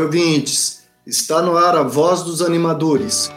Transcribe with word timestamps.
Salve 0.00 0.16
ouvintes! 0.16 0.80
Está 1.06 1.42
no 1.42 1.58
ar 1.58 1.76
a 1.76 1.82
Voz 1.82 2.22
dos 2.22 2.40
Animadores, 2.40 3.30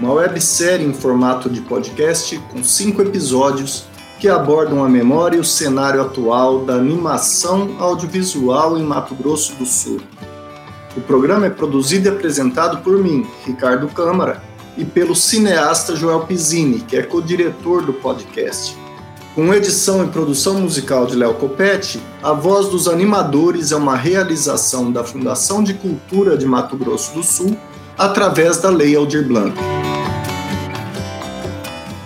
uma 0.00 0.12
websérie 0.14 0.84
em 0.84 0.92
formato 0.92 1.48
de 1.48 1.60
podcast 1.60 2.36
com 2.50 2.64
cinco 2.64 3.02
episódios 3.02 3.84
que 4.18 4.28
abordam 4.28 4.84
a 4.84 4.88
memória 4.88 5.36
e 5.36 5.40
o 5.40 5.44
cenário 5.44 6.02
atual 6.02 6.64
da 6.64 6.74
animação 6.74 7.76
audiovisual 7.78 8.76
em 8.76 8.82
Mato 8.82 9.14
Grosso 9.14 9.54
do 9.54 9.64
Sul. 9.64 10.00
O 10.96 11.00
programa 11.02 11.46
é 11.46 11.50
produzido 11.50 12.08
e 12.08 12.10
apresentado 12.10 12.82
por 12.82 12.98
mim, 12.98 13.24
Ricardo 13.46 13.86
Câmara, 13.86 14.42
e 14.76 14.84
pelo 14.84 15.14
cineasta 15.14 15.94
Joel 15.94 16.26
Pizzini, 16.26 16.80
que 16.80 16.96
é 16.96 17.02
co-diretor 17.02 17.82
do 17.82 17.92
podcast. 17.92 18.76
Com 19.38 19.54
edição 19.54 20.04
e 20.04 20.08
produção 20.08 20.60
musical 20.60 21.06
de 21.06 21.14
Léo 21.14 21.32
Copete, 21.34 22.02
A 22.20 22.32
Voz 22.32 22.70
dos 22.70 22.88
Animadores 22.88 23.70
é 23.70 23.76
uma 23.76 23.94
realização 23.94 24.90
da 24.90 25.04
Fundação 25.04 25.62
de 25.62 25.74
Cultura 25.74 26.36
de 26.36 26.44
Mato 26.44 26.76
Grosso 26.76 27.14
do 27.14 27.22
Sul 27.22 27.56
através 27.96 28.56
da 28.56 28.68
Lei 28.68 28.96
Aldir 28.96 29.24
Blanc. 29.28 29.56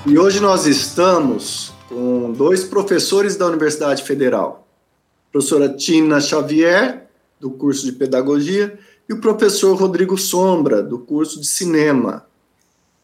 E 0.05 0.19
hoje 0.19 0.41
nós 0.41 0.67
estamos 0.67 1.73
com 1.89 2.33
dois 2.33 2.65
professores 2.65 3.35
da 3.35 3.47
Universidade 3.47 4.03
Federal, 4.03 4.69
a 5.31 5.33
professora 5.33 5.71
Tina 5.71 6.21
Xavier, 6.21 7.09
do 7.41 7.51
curso 7.51 7.87
de 7.87 7.93
Pedagogia, 7.93 8.79
e 9.09 9.15
o 9.15 9.23
professor 9.23 9.75
Rodrigo 9.75 10.19
Sombra, 10.19 10.83
do 10.83 10.99
curso 10.99 11.41
de 11.41 11.47
Cinema. 11.47 12.27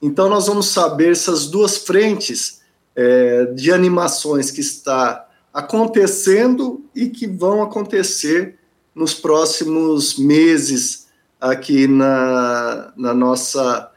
Então 0.03 0.29
nós 0.29 0.49
vamos 0.49 0.67
saber 0.67 1.12
essas 1.12 1.47
duas 1.47 1.79
frentes 1.79 2.58
é, 3.01 3.45
de 3.55 3.71
animações 3.71 4.51
que 4.51 4.61
está 4.61 5.29
acontecendo 5.55 6.85
e 6.93 7.09
que 7.09 7.29
vão 7.29 7.63
acontecer 7.63 8.59
nos 8.93 9.15
próximos 9.15 10.19
meses 10.19 11.07
aqui 11.41 11.87
na, 11.87 12.93
na 12.97 13.15
nossa 13.15 13.93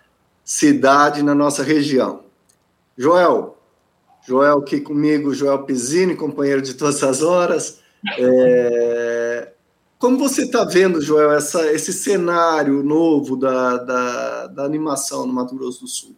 cidade, 0.46 1.24
na 1.24 1.34
nossa 1.34 1.64
região. 1.64 2.26
Joel, 2.96 3.58
Joel 4.28 4.60
aqui 4.60 4.80
comigo, 4.80 5.34
Joel 5.34 5.64
Pizzini, 5.64 6.16
companheiro 6.16 6.62
de 6.62 6.76
todas 6.76 7.02
as 7.02 7.24
horas. 7.24 7.80
É, 8.20 9.52
como 9.98 10.20
você 10.20 10.44
está 10.44 10.64
vendo, 10.64 11.02
Joel, 11.02 11.32
essa, 11.32 11.72
esse 11.72 11.92
cenário 11.92 12.84
novo 12.84 13.36
da, 13.36 13.78
da, 13.78 14.48
da 14.48 14.64
animação 14.64 15.26
no 15.26 15.34
Mato 15.34 15.56
Grosso 15.56 15.82
do 15.82 15.88
Sul? 15.88 16.16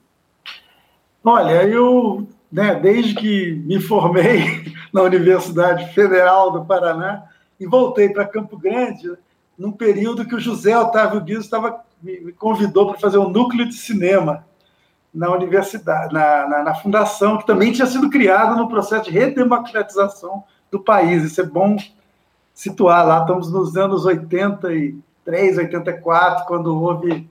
Olha, 1.24 1.64
eu 1.66 2.28
né, 2.54 2.76
desde 2.76 3.16
que 3.16 3.64
me 3.66 3.82
formei 3.82 4.72
na 4.94 5.02
Universidade 5.02 5.92
Federal 5.92 6.52
do 6.52 6.64
Paraná 6.64 7.24
e 7.60 7.66
voltei 7.66 8.10
para 8.10 8.28
Campo 8.28 8.56
Grande, 8.56 9.12
num 9.58 9.72
período 9.72 10.24
que 10.24 10.36
o 10.36 10.40
José 10.40 10.78
Otávio 10.78 11.24
estava, 11.40 11.84
me 12.02 12.32
convidou 12.34 12.92
para 12.92 13.00
fazer 13.00 13.18
um 13.18 13.28
núcleo 13.28 13.68
de 13.68 13.74
cinema 13.74 14.46
na 15.12 15.32
universidade, 15.32 16.14
na, 16.14 16.48
na, 16.48 16.64
na, 16.64 16.76
fundação, 16.76 17.40
que 17.40 17.48
também 17.48 17.72
tinha 17.72 17.88
sido 17.88 18.10
criada 18.10 18.56
no 18.56 18.68
processo 18.68 19.06
de 19.06 19.12
redemocratização 19.12 20.44
do 20.70 20.80
país. 20.80 21.24
Isso 21.24 21.42
é 21.42 21.46
bom 21.46 21.76
situar 22.54 23.06
lá. 23.06 23.22
Estamos 23.22 23.52
nos 23.52 23.76
anos 23.76 24.06
83, 24.06 25.58
84, 25.58 26.46
quando 26.46 26.80
houve 26.80 27.28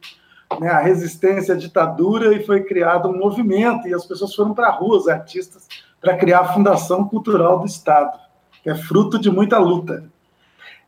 né, 0.61 0.70
a 0.70 0.81
resistência 0.81 1.55
à 1.55 1.56
ditadura 1.56 2.34
e 2.34 2.45
foi 2.45 2.62
criado 2.62 3.08
um 3.08 3.19
movimento 3.19 3.87
e 3.88 3.94
as 3.94 4.04
pessoas 4.04 4.34
foram 4.34 4.54
para 4.54 4.69
a 4.69 4.72
rua, 4.72 4.97
os 4.97 5.09
artistas, 5.09 5.66
para 6.00 6.16
criar 6.16 6.41
a 6.41 6.53
Fundação 6.53 7.06
Cultural 7.06 7.60
do 7.60 7.66
Estado, 7.66 8.19
que 8.62 8.71
é 8.71 8.75
fruto 8.75 9.19
de 9.19 9.31
muita 9.31 9.59
luta. 9.59 10.04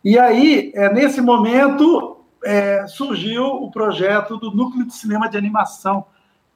E 0.05 0.19
aí, 0.19 0.73
é, 0.75 0.93
nesse 0.93 1.21
momento, 1.21 2.19
é, 2.45 2.87
surgiu 2.87 3.45
o 3.45 3.71
projeto 3.71 4.37
do 4.37 4.51
Núcleo 4.51 4.87
de 4.87 4.95
Cinema 4.95 5.29
de 5.29 5.39
Animação 5.39 6.07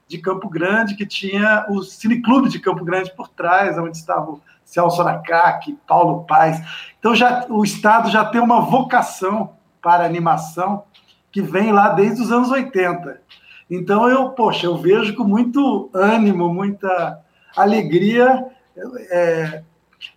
de 0.06 0.18
Campo 0.18 0.48
Grande, 0.48 0.96
que 0.96 1.06
tinha 1.06 1.66
o 1.68 1.82
Cineclube 1.82 2.48
de 2.48 2.58
Campo 2.58 2.84
Grande 2.84 3.14
por 3.14 3.28
trás, 3.28 3.78
onde 3.78 3.96
estava 3.96 4.32
o 4.32 4.40
Celso 4.64 5.00
Aracaque, 5.00 5.78
Paulo 5.86 6.24
Paes. 6.24 6.60
Então, 6.98 7.14
já, 7.14 7.46
o 7.48 7.64
Estado 7.64 8.10
já 8.10 8.24
tem 8.24 8.40
uma 8.40 8.60
vocação 8.60 9.54
para 9.80 10.04
animação, 10.04 10.84
que 11.30 11.42
vem 11.42 11.72
lá 11.72 11.90
desde 11.90 12.22
os 12.22 12.32
anos 12.32 12.50
80. 12.50 13.20
Então 13.70 14.08
eu, 14.08 14.30
poxa, 14.30 14.66
eu 14.66 14.76
vejo 14.76 15.14
com 15.14 15.24
muito 15.24 15.90
ânimo, 15.92 16.52
muita 16.52 17.20
alegria 17.56 18.46
é, 19.10 19.62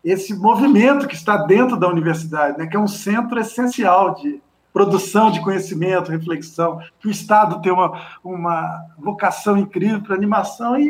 esse 0.04 0.34
movimento 0.34 1.08
que 1.08 1.16
está 1.16 1.38
dentro 1.38 1.78
da 1.78 1.88
universidade, 1.88 2.58
né, 2.58 2.68
que 2.68 2.76
é 2.76 2.80
um 2.80 2.88
centro 2.88 3.40
essencial 3.40 4.16
de 4.16 4.42
produção 4.72 5.32
de 5.32 5.42
conhecimento, 5.42 6.12
reflexão, 6.12 6.80
que 7.00 7.08
o 7.08 7.12
Estado 7.12 7.62
tem 7.62 7.72
uma, 7.72 8.20
uma 8.24 8.86
vocação 8.98 9.58
incrível 9.58 10.02
para 10.02 10.16
animação 10.16 10.80
e, 10.80 10.86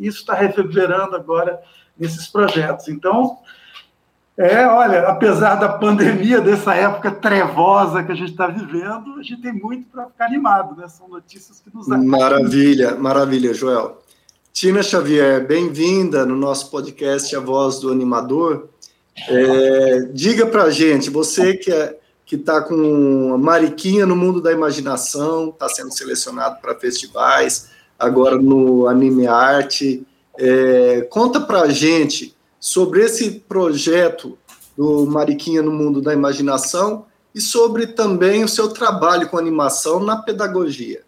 e 0.00 0.06
isso 0.06 0.18
está 0.18 0.34
reverberando 0.34 1.16
agora 1.16 1.60
nesses 1.98 2.28
projetos. 2.28 2.88
Então, 2.88 3.38
é, 4.38 4.66
olha, 4.66 5.08
apesar 5.08 5.56
da 5.56 5.68
pandemia, 5.68 6.40
dessa 6.40 6.72
época 6.74 7.10
trevosa 7.10 8.04
que 8.04 8.12
a 8.12 8.14
gente 8.14 8.30
está 8.30 8.46
vivendo, 8.46 9.18
a 9.18 9.22
gente 9.22 9.42
tem 9.42 9.52
muito 9.52 9.88
para 9.90 10.06
ficar 10.06 10.26
animado, 10.26 10.76
né? 10.76 10.86
São 10.86 11.08
notícias 11.08 11.60
que 11.60 11.74
nos 11.74 11.90
animam. 11.90 12.20
Maravilha, 12.20 12.94
maravilha, 12.94 13.52
Joel. 13.52 13.98
Tina 14.52 14.82
Xavier, 14.82 15.44
bem-vinda 15.44 16.24
no 16.24 16.36
nosso 16.36 16.70
podcast 16.70 17.34
A 17.34 17.40
Voz 17.40 17.80
do 17.80 17.90
Animador. 17.90 18.68
É, 19.28 20.08
diga 20.12 20.46
para 20.46 20.64
a 20.64 20.70
gente, 20.70 21.10
você 21.10 21.54
que 21.54 21.72
é, 21.72 21.98
que 22.24 22.36
está 22.36 22.60
com 22.60 23.32
a 23.34 23.38
Mariquinha 23.38 24.04
no 24.04 24.14
mundo 24.14 24.40
da 24.40 24.52
imaginação, 24.52 25.48
está 25.48 25.68
sendo 25.68 25.90
selecionado 25.92 26.60
para 26.60 26.74
festivais, 26.74 27.70
agora 27.98 28.36
no 28.36 28.86
Anime 28.86 29.26
Arte. 29.26 30.06
É, 30.38 31.08
conta 31.10 31.40
para 31.40 31.62
a 31.62 31.70
gente 31.70 32.36
sobre 32.68 33.02
esse 33.02 33.30
projeto 33.30 34.36
do 34.76 35.06
Mariquinha 35.06 35.62
no 35.62 35.72
Mundo 35.72 36.02
da 36.02 36.12
Imaginação 36.12 37.06
e 37.34 37.40
sobre 37.40 37.86
também 37.86 38.44
o 38.44 38.48
seu 38.48 38.68
trabalho 38.68 39.26
com 39.30 39.38
animação 39.38 40.00
na 40.00 40.18
pedagogia. 40.18 41.02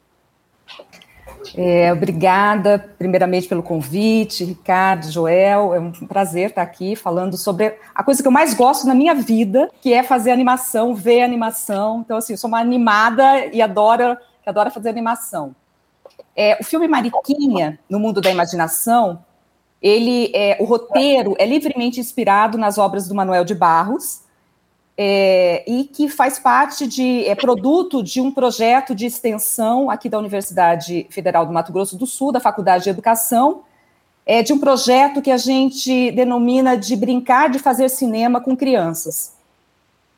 É, 1.54 1.92
obrigada, 1.92 2.78
primeiramente, 2.96 3.46
pelo 3.46 3.62
convite, 3.62 4.42
Ricardo, 4.42 5.10
Joel. 5.10 5.74
É 5.74 5.80
um 5.80 5.92
prazer 5.92 6.48
estar 6.48 6.62
aqui 6.62 6.96
falando 6.96 7.36
sobre 7.36 7.76
a 7.94 8.02
coisa 8.02 8.22
que 8.22 8.28
eu 8.28 8.32
mais 8.32 8.54
gosto 8.54 8.86
na 8.86 8.94
minha 8.94 9.14
vida, 9.14 9.70
que 9.82 9.92
é 9.92 10.02
fazer 10.02 10.30
animação, 10.30 10.94
ver 10.94 11.22
animação. 11.22 12.00
Então, 12.00 12.16
assim, 12.16 12.32
eu 12.32 12.38
sou 12.38 12.48
uma 12.48 12.60
animada 12.60 13.46
e 13.52 13.60
adoro, 13.60 14.16
adoro 14.46 14.70
fazer 14.70 14.88
animação. 14.88 15.54
É, 16.34 16.56
o 16.58 16.64
filme 16.64 16.88
Mariquinha, 16.88 17.78
no 17.88 18.00
Mundo 18.00 18.22
da 18.22 18.30
Imaginação, 18.30 19.22
ele 19.82 20.30
é, 20.34 20.58
o 20.60 20.64
roteiro 20.64 21.34
é 21.38 21.46
livremente 21.46 22.00
inspirado 22.00 22.58
nas 22.58 22.76
obras 22.76 23.08
do 23.08 23.14
Manuel 23.14 23.44
de 23.44 23.54
Barros 23.54 24.22
é, 24.96 25.64
e 25.66 25.84
que 25.84 26.08
faz 26.08 26.38
parte 26.38 26.86
de 26.86 27.24
é 27.26 27.34
produto 27.34 28.02
de 28.02 28.20
um 28.20 28.30
projeto 28.30 28.94
de 28.94 29.06
extensão 29.06 29.90
aqui 29.90 30.10
da 30.10 30.18
Universidade 30.18 31.06
Federal 31.08 31.46
do 31.46 31.52
Mato 31.52 31.72
Grosso 31.72 31.96
do 31.96 32.06
Sul, 32.06 32.30
da 32.30 32.40
Faculdade 32.40 32.84
de 32.84 32.90
Educação, 32.90 33.62
é 34.26 34.42
de 34.42 34.52
um 34.52 34.58
projeto 34.58 35.22
que 35.22 35.30
a 35.30 35.38
gente 35.38 36.10
denomina 36.10 36.76
de 36.76 36.94
brincar 36.94 37.48
de 37.48 37.58
fazer 37.58 37.88
cinema 37.88 38.42
com 38.42 38.54
crianças. 38.54 39.32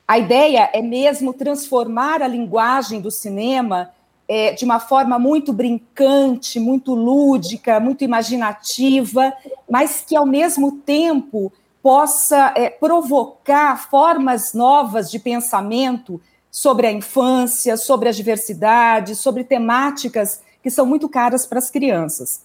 A 0.06 0.18
ideia 0.18 0.68
é 0.72 0.82
mesmo 0.82 1.32
transformar 1.32 2.20
a 2.20 2.26
linguagem 2.26 3.00
do 3.00 3.10
cinema 3.10 3.90
é, 4.34 4.54
de 4.54 4.64
uma 4.64 4.80
forma 4.80 5.18
muito 5.18 5.52
brincante, 5.52 6.58
muito 6.58 6.94
lúdica, 6.94 7.78
muito 7.78 8.02
imaginativa, 8.02 9.30
mas 9.70 10.00
que, 10.00 10.16
ao 10.16 10.24
mesmo 10.24 10.72
tempo, 10.72 11.52
possa 11.82 12.50
é, 12.56 12.70
provocar 12.70 13.90
formas 13.90 14.54
novas 14.54 15.10
de 15.10 15.18
pensamento 15.18 16.18
sobre 16.50 16.86
a 16.86 16.92
infância, 16.92 17.76
sobre 17.76 18.08
a 18.08 18.12
diversidade, 18.12 19.16
sobre 19.16 19.44
temáticas 19.44 20.40
que 20.62 20.70
são 20.70 20.86
muito 20.86 21.10
caras 21.10 21.44
para 21.44 21.58
as 21.58 21.70
crianças. 21.70 22.40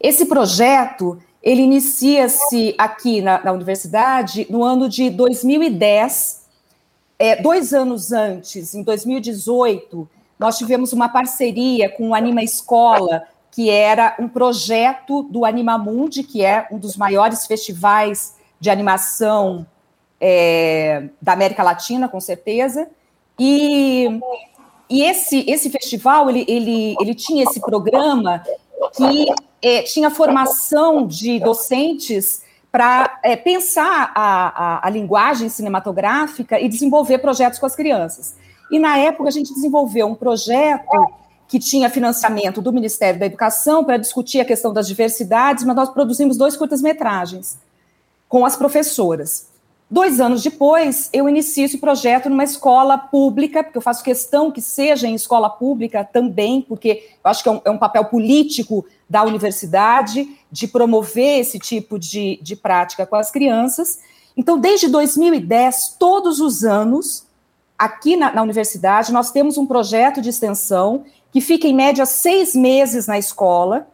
Esse 0.00 0.24
projeto 0.24 1.18
ele 1.42 1.60
inicia-se 1.60 2.74
aqui 2.78 3.20
na, 3.20 3.44
na, 3.44 3.52
universidade 3.52 4.46
no 4.48 4.64
ano 4.64 4.88
de 4.88 5.10
2010. 5.10 6.40
É, 7.18 7.36
dois 7.36 7.74
anos 7.74 8.12
antes, 8.12 8.74
em 8.74 8.82
2018, 8.82 10.08
nós 10.40 10.56
tivemos 10.56 10.94
uma 10.94 11.06
parceria 11.06 11.90
com 11.90 12.08
o 12.08 12.14
Anima 12.14 12.42
Escola, 12.42 13.24
que 13.50 13.68
era 13.68 14.16
um 14.18 14.26
projeto 14.26 15.22
do 15.24 15.44
Animamundi, 15.44 16.22
que 16.22 16.42
é 16.42 16.66
um 16.72 16.78
dos 16.78 16.96
maiores 16.96 17.46
festivais 17.46 18.34
de 18.58 18.70
animação 18.70 19.66
é, 20.18 21.10
da 21.20 21.34
América 21.34 21.62
Latina, 21.62 22.08
com 22.08 22.18
certeza. 22.18 22.88
E, 23.38 24.18
e 24.88 25.02
esse, 25.02 25.44
esse 25.46 25.68
festival, 25.68 26.30
ele, 26.30 26.46
ele, 26.48 26.94
ele 26.98 27.14
tinha 27.14 27.44
esse 27.44 27.60
programa 27.60 28.42
que 28.96 29.26
é, 29.60 29.82
tinha 29.82 30.08
formação 30.08 31.06
de 31.06 31.38
docentes 31.38 32.42
para 32.72 33.20
é, 33.22 33.36
pensar 33.36 34.10
a, 34.14 34.78
a, 34.78 34.86
a 34.86 34.90
linguagem 34.90 35.50
cinematográfica 35.50 36.58
e 36.58 36.66
desenvolver 36.66 37.18
projetos 37.18 37.58
com 37.58 37.66
as 37.66 37.76
crianças. 37.76 38.39
E 38.70 38.78
na 38.78 38.96
época 38.98 39.28
a 39.28 39.32
gente 39.32 39.52
desenvolveu 39.52 40.06
um 40.06 40.14
projeto 40.14 40.86
que 41.48 41.58
tinha 41.58 41.90
financiamento 41.90 42.62
do 42.62 42.72
Ministério 42.72 43.18
da 43.18 43.26
Educação 43.26 43.84
para 43.84 43.96
discutir 43.96 44.40
a 44.40 44.44
questão 44.44 44.72
das 44.72 44.86
diversidades, 44.86 45.64
mas 45.64 45.74
nós 45.74 45.90
produzimos 45.90 46.36
dois 46.36 46.56
curtas-metragens 46.56 47.58
com 48.28 48.46
as 48.46 48.54
professoras. 48.54 49.50
Dois 49.90 50.20
anos 50.20 50.40
depois, 50.40 51.10
eu 51.12 51.28
inicio 51.28 51.64
esse 51.64 51.78
projeto 51.78 52.30
numa 52.30 52.44
escola 52.44 52.96
pública, 52.96 53.64
porque 53.64 53.76
eu 53.76 53.82
faço 53.82 54.04
questão 54.04 54.52
que 54.52 54.62
seja 54.62 55.08
em 55.08 55.16
escola 55.16 55.50
pública 55.50 56.04
também, 56.04 56.62
porque 56.62 57.08
eu 57.24 57.28
acho 57.28 57.42
que 57.42 57.48
é 57.48 57.52
um, 57.52 57.60
é 57.64 57.70
um 57.70 57.78
papel 57.78 58.04
político 58.04 58.86
da 59.08 59.24
universidade 59.24 60.28
de 60.52 60.68
promover 60.68 61.40
esse 61.40 61.58
tipo 61.58 61.98
de, 61.98 62.38
de 62.40 62.54
prática 62.54 63.04
com 63.04 63.16
as 63.16 63.32
crianças. 63.32 63.98
Então, 64.36 64.56
desde 64.56 64.86
2010, 64.86 65.96
todos 65.98 66.38
os 66.38 66.62
anos, 66.62 67.26
aqui 67.80 68.14
na, 68.14 68.30
na 68.30 68.42
universidade, 68.42 69.10
nós 69.10 69.30
temos 69.30 69.56
um 69.56 69.64
projeto 69.64 70.20
de 70.20 70.28
extensão 70.28 71.04
que 71.32 71.40
fica 71.40 71.66
em 71.66 71.74
média 71.74 72.04
seis 72.04 72.54
meses 72.54 73.06
na 73.06 73.18
escola. 73.18 73.88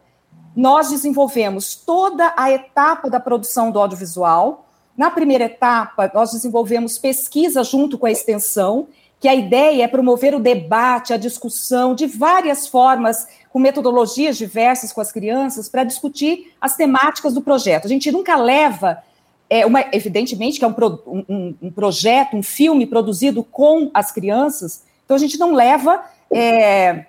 Nós 0.53 0.89
desenvolvemos 0.89 1.73
toda 1.73 2.33
a 2.35 2.51
etapa 2.51 3.09
da 3.09 3.17
produção 3.17 3.71
do 3.71 3.79
audiovisual. 3.79 4.65
Na 4.97 5.09
primeira 5.09 5.45
etapa, 5.45 6.11
nós 6.13 6.33
desenvolvemos 6.33 6.97
pesquisa 6.97 7.63
junto 7.63 7.97
com 7.97 8.05
a 8.05 8.11
extensão, 8.11 8.89
que 9.21 9.27
a 9.27 9.33
ideia 9.33 9.83
é 9.83 9.87
promover 9.87 10.35
o 10.35 10.39
debate, 10.39 11.13
a 11.13 11.17
discussão 11.17 11.95
de 11.95 12.07
várias 12.07 12.67
formas, 12.67 13.25
com 13.49 13.57
metodologias 13.57 14.37
diversas 14.37 14.91
com 14.91 14.99
as 14.99 15.13
crianças, 15.13 15.69
para 15.69 15.85
discutir 15.85 16.53
as 16.59 16.75
temáticas 16.75 17.33
do 17.33 17.41
projeto. 17.41 17.85
A 17.85 17.89
gente 17.89 18.11
nunca 18.11 18.35
leva, 18.35 19.01
é 19.49 19.65
uma, 19.65 19.85
evidentemente 19.91 20.59
que 20.59 20.65
é 20.65 20.67
um, 20.67 20.73
um, 21.07 21.55
um 21.61 21.71
projeto, 21.71 22.35
um 22.35 22.43
filme 22.43 22.85
produzido 22.85 23.43
com 23.43 23.89
as 23.93 24.11
crianças, 24.11 24.83
então 25.05 25.15
a 25.15 25.19
gente 25.19 25.37
não 25.37 25.53
leva 25.53 26.03
é, 26.33 27.05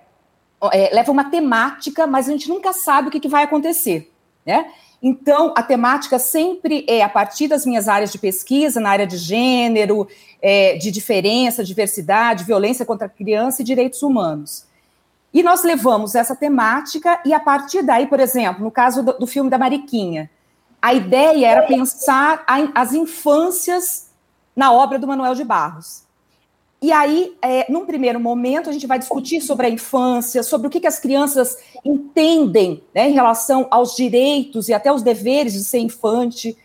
é, 0.73 0.95
leva 0.95 1.13
uma 1.13 1.31
temática, 1.31 2.07
mas 2.07 2.29
a 2.29 2.33
gente 2.33 2.49
nunca 2.49 2.73
sabe 2.73 3.09
o 3.09 3.11
que, 3.11 3.21
que 3.21 3.29
vai 3.29 3.45
acontecer, 3.45 4.11
né? 4.45 4.67
Então, 5.01 5.55
a 5.57 5.63
temática 5.63 6.19
sempre 6.19 6.85
é 6.89 7.03
a 7.03 7.09
partir 7.09 7.47
das 7.47 7.65
minhas 7.65 7.87
áreas 7.87 8.11
de 8.11 8.19
pesquisa, 8.19 8.81
na 8.81 8.91
área 8.91 9.07
de 9.07 9.17
gênero, 9.17 10.09
é, 10.43 10.77
de 10.77 10.91
diferença, 10.91 11.63
diversidade, 11.63 12.43
violência 12.43 12.85
contra 12.85 13.07
a 13.07 13.11
criança 13.11 13.63
e 13.63 13.65
direitos 13.65 14.03
humanos. 14.03 14.67
E 15.33 15.41
nós 15.41 15.63
levamos 15.63 16.17
essa 16.17 16.35
temática, 16.35 17.21
e 17.25 17.33
a 17.33 17.39
partir 17.39 17.83
daí, 17.83 18.09
por 18.09 18.19
exemplo, 18.19 18.65
no 18.65 18.73
caso 18.73 19.05
do, 19.05 19.13
do 19.13 19.27
filme 19.27 19.49
da 19.49 19.57
Mariquinha, 19.57 20.29
a 20.81 20.95
ideia 20.95 21.47
era 21.47 21.63
pensar 21.63 22.45
as 22.75 22.93
infâncias 22.93 24.11
na 24.55 24.73
obra 24.73 24.99
do 24.99 25.07
Manuel 25.07 25.35
de 25.35 25.45
Barros. 25.45 26.07
E 26.81 26.93
aí, 26.93 27.37
é, 27.43 27.71
num 27.71 27.85
primeiro 27.85 28.21
momento, 28.21 28.71
a 28.71 28.73
gente 28.73 28.87
vai 28.87 28.99
discutir 28.99 29.41
sobre 29.41 29.67
a 29.67 29.71
infância, 29.71 30.45
sobre 30.45 30.69
o 30.69 30.71
que, 30.71 30.79
que 30.79 30.87
as 30.87 31.01
crianças 31.01 31.59
entendem 31.85 32.85
né, 32.95 33.09
em 33.09 33.13
relação 33.13 33.67
aos 33.69 33.97
direitos 33.97 34.69
e 34.69 34.75
até 34.75 34.93
os 34.93 35.03
deveres 35.03 35.55
de 35.55 35.65
ser 35.65 35.79
infante. 35.79 36.57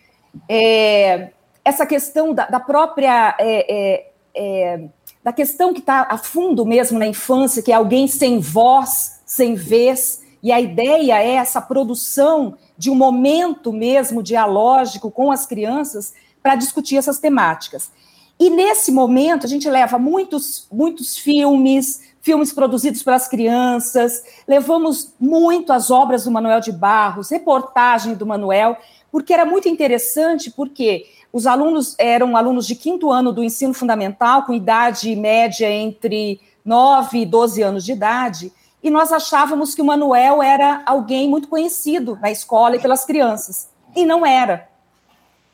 É, 0.48 1.30
essa 1.65 1.86
questão 1.86 2.33
da, 2.33 2.45
da 2.45 2.60
própria. 2.60 3.36
É, 3.39 3.74
é, 3.74 4.12
é 4.36 4.89
da 5.24 5.31
questão 5.31 5.74
que 5.74 5.80
está 5.80 6.06
a 6.10 6.18
fundo 6.18 6.65
mesmo 6.65 7.00
na 7.00 7.07
infância, 7.07 7.63
que 7.63 7.71
é 7.71 7.75
alguém 7.75 8.07
sem 8.07 8.39
voz, 8.39 9.21
sem 9.25 9.56
vez, 9.56 10.21
e 10.44 10.51
a 10.51 10.60
ideia 10.60 11.24
é 11.24 11.36
essa 11.36 11.62
produção 11.62 12.57
de 12.78 12.90
um 12.90 12.96
momento 12.96 13.72
mesmo 13.72 14.24
dialógico 14.24 15.12
com 15.12 15.31
as 15.31 15.46
crianças 15.46 16.14
para 16.42 16.56
discutir 16.56 16.98
essas 16.98 17.20
temáticas. 17.20 17.92
E 18.40 18.50
nesse 18.50 18.92
momento 18.92 19.46
a 19.46 19.50
gente 19.50 19.70
leva 19.70 19.98
muitos, 19.98 20.68
muitos 20.72 21.18
filmes, 21.18 22.02
filmes 22.22 22.52
produzidos 22.52 23.04
pelas 23.04 23.28
crianças, 23.28 24.24
levamos 24.48 25.14
muito 25.20 25.72
as 25.72 25.92
obras 25.92 26.25
do 26.25 26.31
Manuel 26.31 26.60
de 26.60 26.72
Barros, 26.72 27.30
reportagem 27.30 28.16
do 28.16 28.25
Manuel, 28.25 28.78
porque 29.12 29.34
era 29.34 29.46
muito 29.46 29.70
interessante, 29.70 30.50
porque 30.50 31.06
os 31.31 31.46
alunos 31.46 31.96
eram 31.98 32.36
alunos 32.36 32.66
de 32.66 32.75
quinto 32.75 33.12
ano 33.12 33.31
do 33.31 33.44
ensino 33.44 33.74
fundamental, 33.74 34.44
com 34.44 34.54
idade 34.54 35.16
média 35.16 35.70
entre 35.70 36.42
9 36.66 37.20
e 37.20 37.25
12 37.25 37.62
anos 37.62 37.86
de 37.86 37.92
idade, 37.92 38.54
e 38.84 38.90
nós 38.90 39.14
achávamos 39.14 39.74
que 39.74 39.82
o 39.82 39.86
Manuel 39.86 40.44
era 40.44 40.84
alguém 40.86 41.30
muito 41.30 41.48
conhecido 41.48 42.20
na 42.22 42.30
escola 42.30 42.76
e 42.76 42.82
pelas 42.82 43.06
crianças, 43.06 43.70
e 43.96 44.06
não 44.06 44.26
era. 44.26 44.68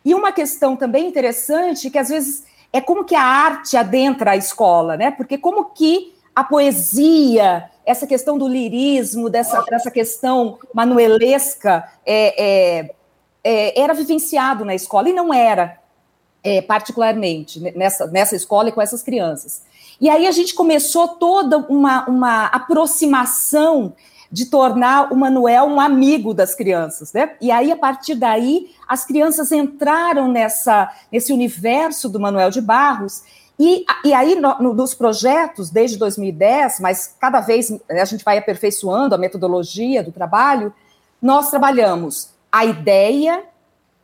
E 0.03 0.15
uma 0.15 0.31
questão 0.31 0.75
também 0.75 1.07
interessante, 1.07 1.89
que 1.89 1.99
às 1.99 2.09
vezes 2.09 2.43
é 2.73 2.81
como 2.81 3.05
que 3.05 3.15
a 3.15 3.21
arte 3.21 3.77
adentra 3.77 4.31
a 4.31 4.37
escola, 4.37 4.97
né? 4.97 5.11
Porque 5.11 5.37
como 5.37 5.65
que 5.65 6.13
a 6.35 6.43
poesia, 6.43 7.69
essa 7.85 8.07
questão 8.07 8.37
do 8.37 8.47
lirismo, 8.47 9.29
dessa, 9.29 9.61
dessa 9.63 9.91
questão 9.91 10.57
manuelesca, 10.73 11.83
é, 12.05 12.43
é, 12.43 12.95
é, 13.43 13.81
era 13.81 13.93
vivenciado 13.93 14.63
na 14.63 14.73
escola, 14.73 15.09
e 15.09 15.13
não 15.13 15.33
era, 15.33 15.78
é, 16.43 16.61
particularmente, 16.61 17.59
nessa, 17.75 18.07
nessa 18.07 18.35
escola 18.35 18.69
e 18.69 18.71
com 18.71 18.81
essas 18.81 19.03
crianças. 19.03 19.61
E 19.99 20.09
aí 20.09 20.27
a 20.27 20.31
gente 20.31 20.55
começou 20.55 21.07
toda 21.07 21.57
uma, 21.57 22.07
uma 22.07 22.45
aproximação 22.45 23.93
de 24.31 24.45
tornar 24.45 25.11
o 25.11 25.15
Manuel 25.15 25.65
um 25.65 25.79
amigo 25.79 26.33
das 26.33 26.53
crianças, 26.53 27.11
né? 27.11 27.35
E 27.41 27.49
aí, 27.49 27.71
a 27.71 27.75
partir 27.75 28.15
daí, 28.15 28.69
as 28.87 29.03
crianças 29.03 29.51
entraram 29.51 30.27
nessa, 30.27 30.91
nesse 31.11 31.33
universo 31.33 32.07
do 32.07 32.19
Manuel 32.19 32.51
de 32.51 32.61
Barros, 32.61 33.23
e, 33.59 33.83
e 34.05 34.13
aí, 34.13 34.35
no, 34.35 34.73
nos 34.73 34.93
projetos, 34.93 35.69
desde 35.69 35.97
2010, 35.97 36.79
mas 36.79 37.15
cada 37.19 37.41
vez 37.41 37.75
a 37.89 38.05
gente 38.05 38.23
vai 38.23 38.37
aperfeiçoando 38.37 39.13
a 39.13 39.17
metodologia 39.17 40.01
do 40.01 40.13
trabalho, 40.13 40.73
nós 41.21 41.49
trabalhamos 41.49 42.29
a 42.49 42.63
ideia 42.63 43.43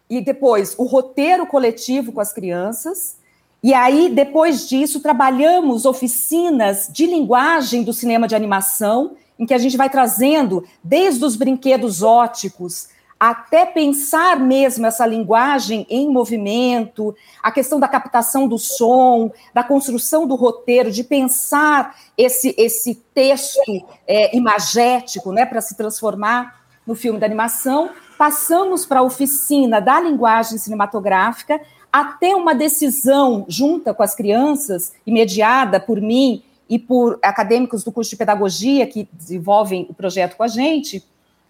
e 0.10 0.22
depois 0.22 0.76
o 0.78 0.84
roteiro 0.84 1.46
coletivo 1.46 2.12
com 2.12 2.20
as 2.20 2.32
crianças, 2.32 3.18
e 3.64 3.74
aí, 3.74 4.10
depois 4.10 4.70
disso, 4.70 5.00
trabalhamos 5.00 5.86
oficinas 5.86 6.88
de 6.92 7.08
linguagem 7.08 7.82
do 7.82 7.94
cinema 7.94 8.28
de 8.28 8.36
animação, 8.36 9.16
em 9.40 9.46
que 9.46 9.56
a 9.56 9.58
gente 9.58 9.76
vai 9.76 9.90
trazendo 9.90 10.64
desde 10.84 11.26
os 11.26 11.36
brinquedos 11.36 12.04
óticos 12.04 12.90
até 13.20 13.66
pensar 13.66 14.40
mesmo 14.40 14.86
essa 14.86 15.06
linguagem 15.06 15.88
em 15.90 16.10
movimento, 16.12 17.16
a 17.42 17.52
questão 17.52 17.80
da 17.80 17.88
captação 17.88 18.48
do 18.48 18.60
som, 18.60 19.32
da 19.54 19.64
construção 19.64 20.28
do 20.28 20.36
roteiro, 20.36 20.92
de 20.92 21.04
pensar 21.04 21.96
esse, 22.18 22.54
esse 22.58 22.94
texto 23.16 23.60
é, 24.06 24.36
imagético 24.38 25.32
né, 25.32 25.46
para 25.46 25.62
se 25.62 25.76
transformar 25.76 26.62
no 26.86 26.94
filme 26.94 27.20
da 27.20 27.26
animação. 27.26 27.90
Passamos 28.18 28.86
para 28.86 29.00
a 29.00 29.04
oficina 29.04 29.82
da 29.82 30.00
linguagem 30.00 30.58
cinematográfica, 30.58 31.60
até 31.92 32.36
uma 32.36 32.54
decisão 32.54 33.46
junta 33.48 33.94
com 33.94 34.04
as 34.04 34.16
crianças, 34.16 34.94
mediada 35.06 35.80
por 35.80 36.00
mim 36.00 36.44
e 36.70 36.80
por 36.80 37.20
acadêmicos 37.22 37.84
do 37.84 37.92
curso 37.92 38.10
de 38.10 38.18
pedagogia 38.18 38.88
que 38.88 39.08
desenvolvem 39.14 39.86
o 39.90 39.94
projeto 39.94 40.36
com 40.36 40.44
a 40.44 40.48
gente, 40.48 41.06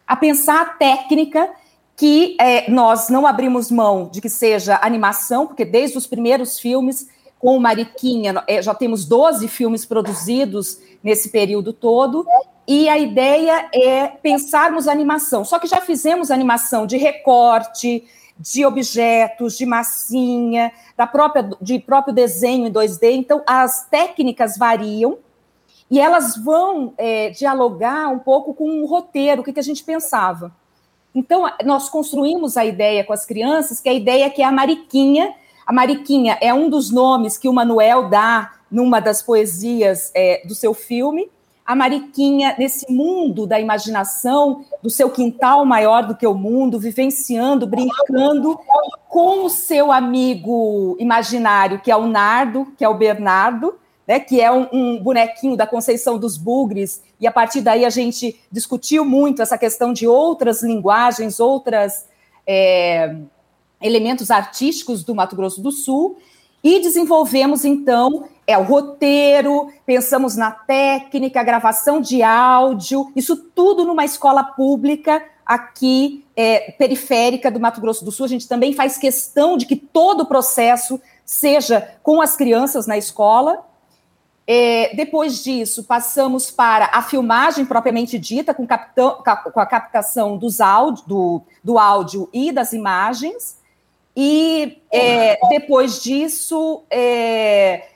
a 0.06 0.16
pensar 0.16 0.62
a 0.62 0.66
técnica 0.66 1.50
que 1.96 2.36
é, 2.40 2.70
nós 2.70 3.10
não 3.10 3.26
abrimos 3.26 3.72
mão 3.72 4.10
de 4.12 4.20
que 4.20 4.30
seja 4.30 4.80
animação, 4.82 5.48
porque 5.48 5.64
desde 5.64 5.98
os 5.98 6.06
primeiros 6.06 6.60
filmes, 6.60 7.08
com 7.40 7.56
o 7.58 7.60
Mariquinha, 7.60 8.44
é, 8.48 8.62
já 8.62 8.74
temos 8.74 9.06
12 9.06 9.48
filmes 9.48 9.86
produzidos 9.86 10.80
nesse 11.04 11.30
período 11.30 11.72
todo, 11.72 12.26
e 12.68 12.90
a 12.90 12.98
ideia 12.98 13.70
é 13.74 14.08
pensarmos 14.08 14.88
animação. 14.88 15.46
Só 15.46 15.60
que 15.60 15.68
já 15.68 15.82
fizemos 15.82 16.32
animação 16.32 16.88
de 16.88 16.98
recorte, 16.98 18.04
de 18.40 18.66
objetos, 18.66 19.58
de 19.58 19.66
massinha, 19.66 20.72
da 20.98 21.06
própria, 21.06 21.50
de 21.62 21.80
próprio 21.80 22.14
desenho 22.14 22.68
em 22.68 22.72
2D. 22.72 23.12
Então, 23.12 23.44
as 23.46 23.88
técnicas 23.88 24.58
variam 24.58 25.20
e 25.90 26.00
elas 26.00 26.36
vão 26.36 26.94
é, 26.98 27.30
dialogar 27.30 28.10
um 28.10 28.20
pouco 28.20 28.54
com 28.54 28.82
o 28.82 28.86
roteiro, 28.86 29.42
o 29.42 29.44
que, 29.44 29.54
que 29.54 29.60
a 29.60 29.64
gente 29.64 29.84
pensava. 29.84 30.52
Então, 31.14 31.50
nós 31.64 31.88
construímos 31.88 32.58
a 32.58 32.66
ideia 32.66 33.04
com 33.04 33.14
as 33.14 33.26
crianças, 33.26 33.80
que 33.80 33.88
a 33.88 33.94
ideia 33.94 34.26
é 34.26 34.30
que 34.30 34.44
a 34.44 34.52
Mariquinha. 34.52 35.34
A 35.66 35.74
Mariquinha 35.74 36.38
é 36.42 36.54
um 36.54 36.70
dos 36.70 36.92
nomes 36.92 37.38
que 37.38 37.50
o 37.50 37.54
Manuel 37.54 38.08
dá 38.08 38.54
numa 38.70 39.00
das 39.00 39.22
poesias 39.22 40.12
é, 40.14 40.46
do 40.46 40.54
seu 40.54 40.74
filme. 40.74 41.30
A 41.66 41.76
Mariquinha 41.76 42.56
nesse 42.60 42.92
mundo 42.92 43.48
da 43.48 43.60
imaginação, 43.60 44.64
do 44.84 44.90
seu 44.90 45.10
quintal 45.10 45.66
maior 45.66 46.06
do 46.06 46.16
que 46.16 46.28
o 46.28 46.36
mundo, 46.36 46.80
vivenciando, 46.80 47.66
brincando 47.66 48.60
com 49.10 49.46
o 49.46 49.50
seu 49.50 49.92
amigo 49.92 50.96
imaginário, 51.00 51.80
que 51.80 51.90
é 51.90 51.96
o 51.96 52.06
Nardo, 52.06 52.68
que 52.78 52.84
é 52.84 52.90
o 52.90 52.94
Bernardo, 52.94 53.80
né, 54.08 54.20
que 54.20 54.40
é 54.40 54.52
um, 54.52 54.68
um, 54.72 55.02
bonequinho 55.02 55.58
da 55.58 55.66
Conceição 55.66 56.20
dos 56.20 56.38
Bugres, 56.38 57.02
e 57.20 57.26
a 57.26 57.32
partir 57.32 57.62
daí 57.62 57.86
a 57.86 57.90
gente 57.90 58.40
discutiu 58.52 59.04
muito 59.04 59.42
essa 59.42 59.58
questão 59.58 59.92
de 59.92 60.06
outras 60.06 60.62
linguagens, 60.62 61.40
outras 61.40 62.06
é, 62.46 63.16
elementos 63.86 64.32
artísticos 64.32 65.04
do 65.04 65.14
Mato 65.16 65.36
Grosso 65.36 65.62
do 65.62 65.72
Sul, 65.72 66.18
e 66.64 66.80
desenvolvemos, 66.80 67.64
então, 67.64 68.28
é 68.48 68.58
o 68.58 68.64
roteiro, 68.64 69.72
pensamos 69.86 70.36
na 70.36 70.50
técnica, 70.50 71.44
gravação 71.44 72.02
de 72.02 72.24
áudio, 72.24 73.12
isso 73.16 73.36
tudo 73.36 73.86
numa 73.86 74.04
escola 74.04 74.44
pública 74.44 75.24
aqui 75.46 76.26
é, 76.36 76.72
periférica 76.72 77.52
do 77.52 77.60
Mato 77.60 77.80
Grosso 77.80 78.04
do 78.04 78.12
Sul. 78.12 78.26
A 78.26 78.30
gente 78.30 78.48
também 78.48 78.74
faz 78.74 78.98
questão 78.98 79.58
de 79.58 79.68
que 79.68 79.76
todo 79.76 80.22
o 80.22 80.26
processo 80.26 81.00
seja 81.24 81.96
com 82.02 82.20
as 82.20 82.36
crianças 82.36 82.88
na 82.88 82.98
escola. 82.98 83.64
É, 84.48 84.96
depois 84.96 85.44
disso, 85.44 85.84
passamos 85.84 86.50
para 86.50 86.90
a 86.94 87.02
filmagem 87.04 87.66
propriamente 87.66 88.18
dita, 88.18 88.56
com, 88.56 88.66
com 88.66 89.60
a 89.60 89.66
captação 89.66 90.36
dos 90.38 90.60
áudio, 90.60 91.04
do, 91.06 91.42
do 91.64 91.78
áudio 91.78 92.28
e 92.34 92.52
das 92.52 92.74
imagens. 92.74 93.64
E 94.16 94.82
é, 94.92 95.38
depois 95.50 96.02
disso, 96.02 96.84
é, 96.90 97.88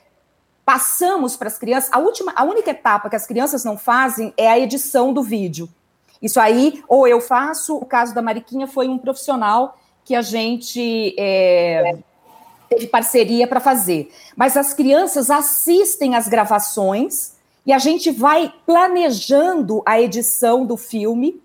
passamos 0.64 1.36
para 1.36 1.48
as 1.48 1.58
crianças. 1.58 1.90
A 1.92 1.98
última, 1.98 2.32
a 2.36 2.44
única 2.44 2.70
etapa 2.70 3.08
que 3.08 3.16
as 3.16 3.26
crianças 3.26 3.64
não 3.64 3.78
fazem 3.78 4.32
é 4.36 4.48
a 4.48 4.58
edição 4.58 5.12
do 5.12 5.22
vídeo. 5.22 5.68
Isso 6.20 6.38
aí, 6.38 6.82
ou 6.86 7.08
eu 7.08 7.20
faço, 7.20 7.76
o 7.76 7.86
caso 7.86 8.14
da 8.14 8.20
Mariquinha 8.20 8.66
foi 8.66 8.86
um 8.86 8.98
profissional 8.98 9.78
que 10.04 10.14
a 10.14 10.20
gente 10.20 11.14
é, 11.18 11.96
teve 12.68 12.86
parceria 12.86 13.46
para 13.46 13.58
fazer. 13.58 14.12
Mas 14.36 14.56
as 14.56 14.74
crianças 14.74 15.30
assistem 15.30 16.14
às 16.14 16.28
gravações 16.28 17.32
e 17.64 17.72
a 17.72 17.78
gente 17.78 18.10
vai 18.10 18.52
planejando 18.66 19.82
a 19.86 20.00
edição 20.00 20.66
do 20.66 20.76
filme 20.76 21.40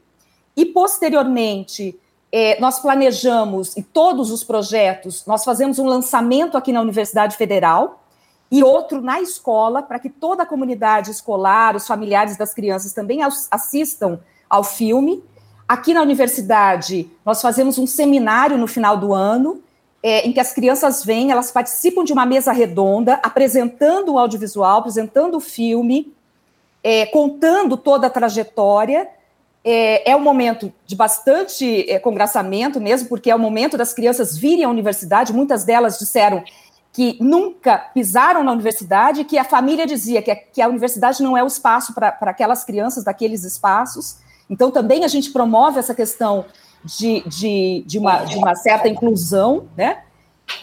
e, 0.56 0.66
posteriormente, 0.66 2.00
é, 2.32 2.60
nós 2.60 2.80
planejamos, 2.80 3.78
e 3.78 3.84
todos 3.84 4.32
os 4.32 4.44
projetos, 4.44 5.26
nós 5.26 5.44
fazemos 5.44 5.80
um 5.80 5.86
lançamento 5.86 6.58
aqui 6.58 6.72
na 6.72 6.82
Universidade 6.82 7.38
Federal 7.38 8.04
e 8.52 8.64
outro 8.64 9.02
na 9.02 9.22
escola, 9.22 9.82
para 9.82 10.00
que 10.00 10.10
toda 10.10 10.44
a 10.44 10.46
comunidade 10.46 11.12
escolar, 11.12 11.76
os 11.76 11.88
familiares 11.88 12.38
das 12.38 12.54
crianças 12.54 12.94
também 12.94 13.20
assistam 13.24 14.20
ao 14.50 14.64
filme. 14.64 15.24
Aqui 15.68 15.94
na 15.94 16.02
universidade, 16.02 17.10
nós 17.26 17.42
fazemos 17.42 17.78
um 17.78 17.88
seminário 17.88 18.58
no 18.58 18.68
final 18.68 18.98
do 18.98 19.14
ano, 19.14 19.62
é, 20.04 20.28
em 20.28 20.32
que 20.32 20.40
as 20.40 20.54
crianças 20.54 21.04
vêm, 21.04 21.32
elas 21.32 21.50
participam 21.50 22.04
de 22.04 22.14
uma 22.14 22.26
mesa 22.26 22.52
redonda, 22.52 23.20
apresentando 23.24 24.14
o 24.14 24.20
audiovisual, 24.20 24.78
apresentando 24.78 25.38
o 25.38 25.40
filme, 25.40 26.14
é, 26.84 27.08
contando 27.08 27.76
toda 27.76 28.06
a 28.06 28.10
trajetória. 28.12 29.10
É, 29.68 30.12
é 30.12 30.16
um 30.16 30.22
momento 30.22 30.72
de 30.86 30.96
bastante 30.96 31.90
é, 31.90 31.98
congraçamento 31.98 32.80
mesmo, 32.80 33.10
porque 33.10 33.32
é 33.32 33.36
o 33.36 33.40
momento 33.40 33.76
das 33.76 33.96
crianças 33.96 34.38
virem 34.38 34.64
à 34.64 34.70
universidade. 34.70 35.34
Muitas 35.34 35.64
delas 35.64 35.98
disseram 35.98 36.44
que 36.94 37.18
nunca 37.20 37.78
pisaram 37.78 38.44
na 38.44 38.52
universidade, 38.52 39.26
que 39.26 39.40
a 39.40 39.44
família 39.44 39.88
dizia 39.88 40.22
que 40.22 40.32
a, 40.32 40.36
que 40.36 40.62
a 40.62 40.68
universidade 40.70 41.22
não 41.24 41.36
é 41.36 41.44
o 41.44 41.48
espaço 41.48 41.94
para 41.94 42.16
aquelas 42.22 42.64
crianças 42.64 43.04
daqueles 43.04 43.44
espaços. 43.44 44.18
Então, 44.50 44.70
também 44.70 45.04
a 45.04 45.08
gente 45.08 45.32
promove 45.32 45.80
essa 45.80 45.96
questão 45.96 46.46
de, 46.84 47.22
de, 47.28 47.84
de, 47.88 47.98
uma, 47.98 48.24
de 48.24 48.38
uma 48.38 48.56
certa 48.56 48.88
inclusão, 48.88 49.68
né? 49.76 50.04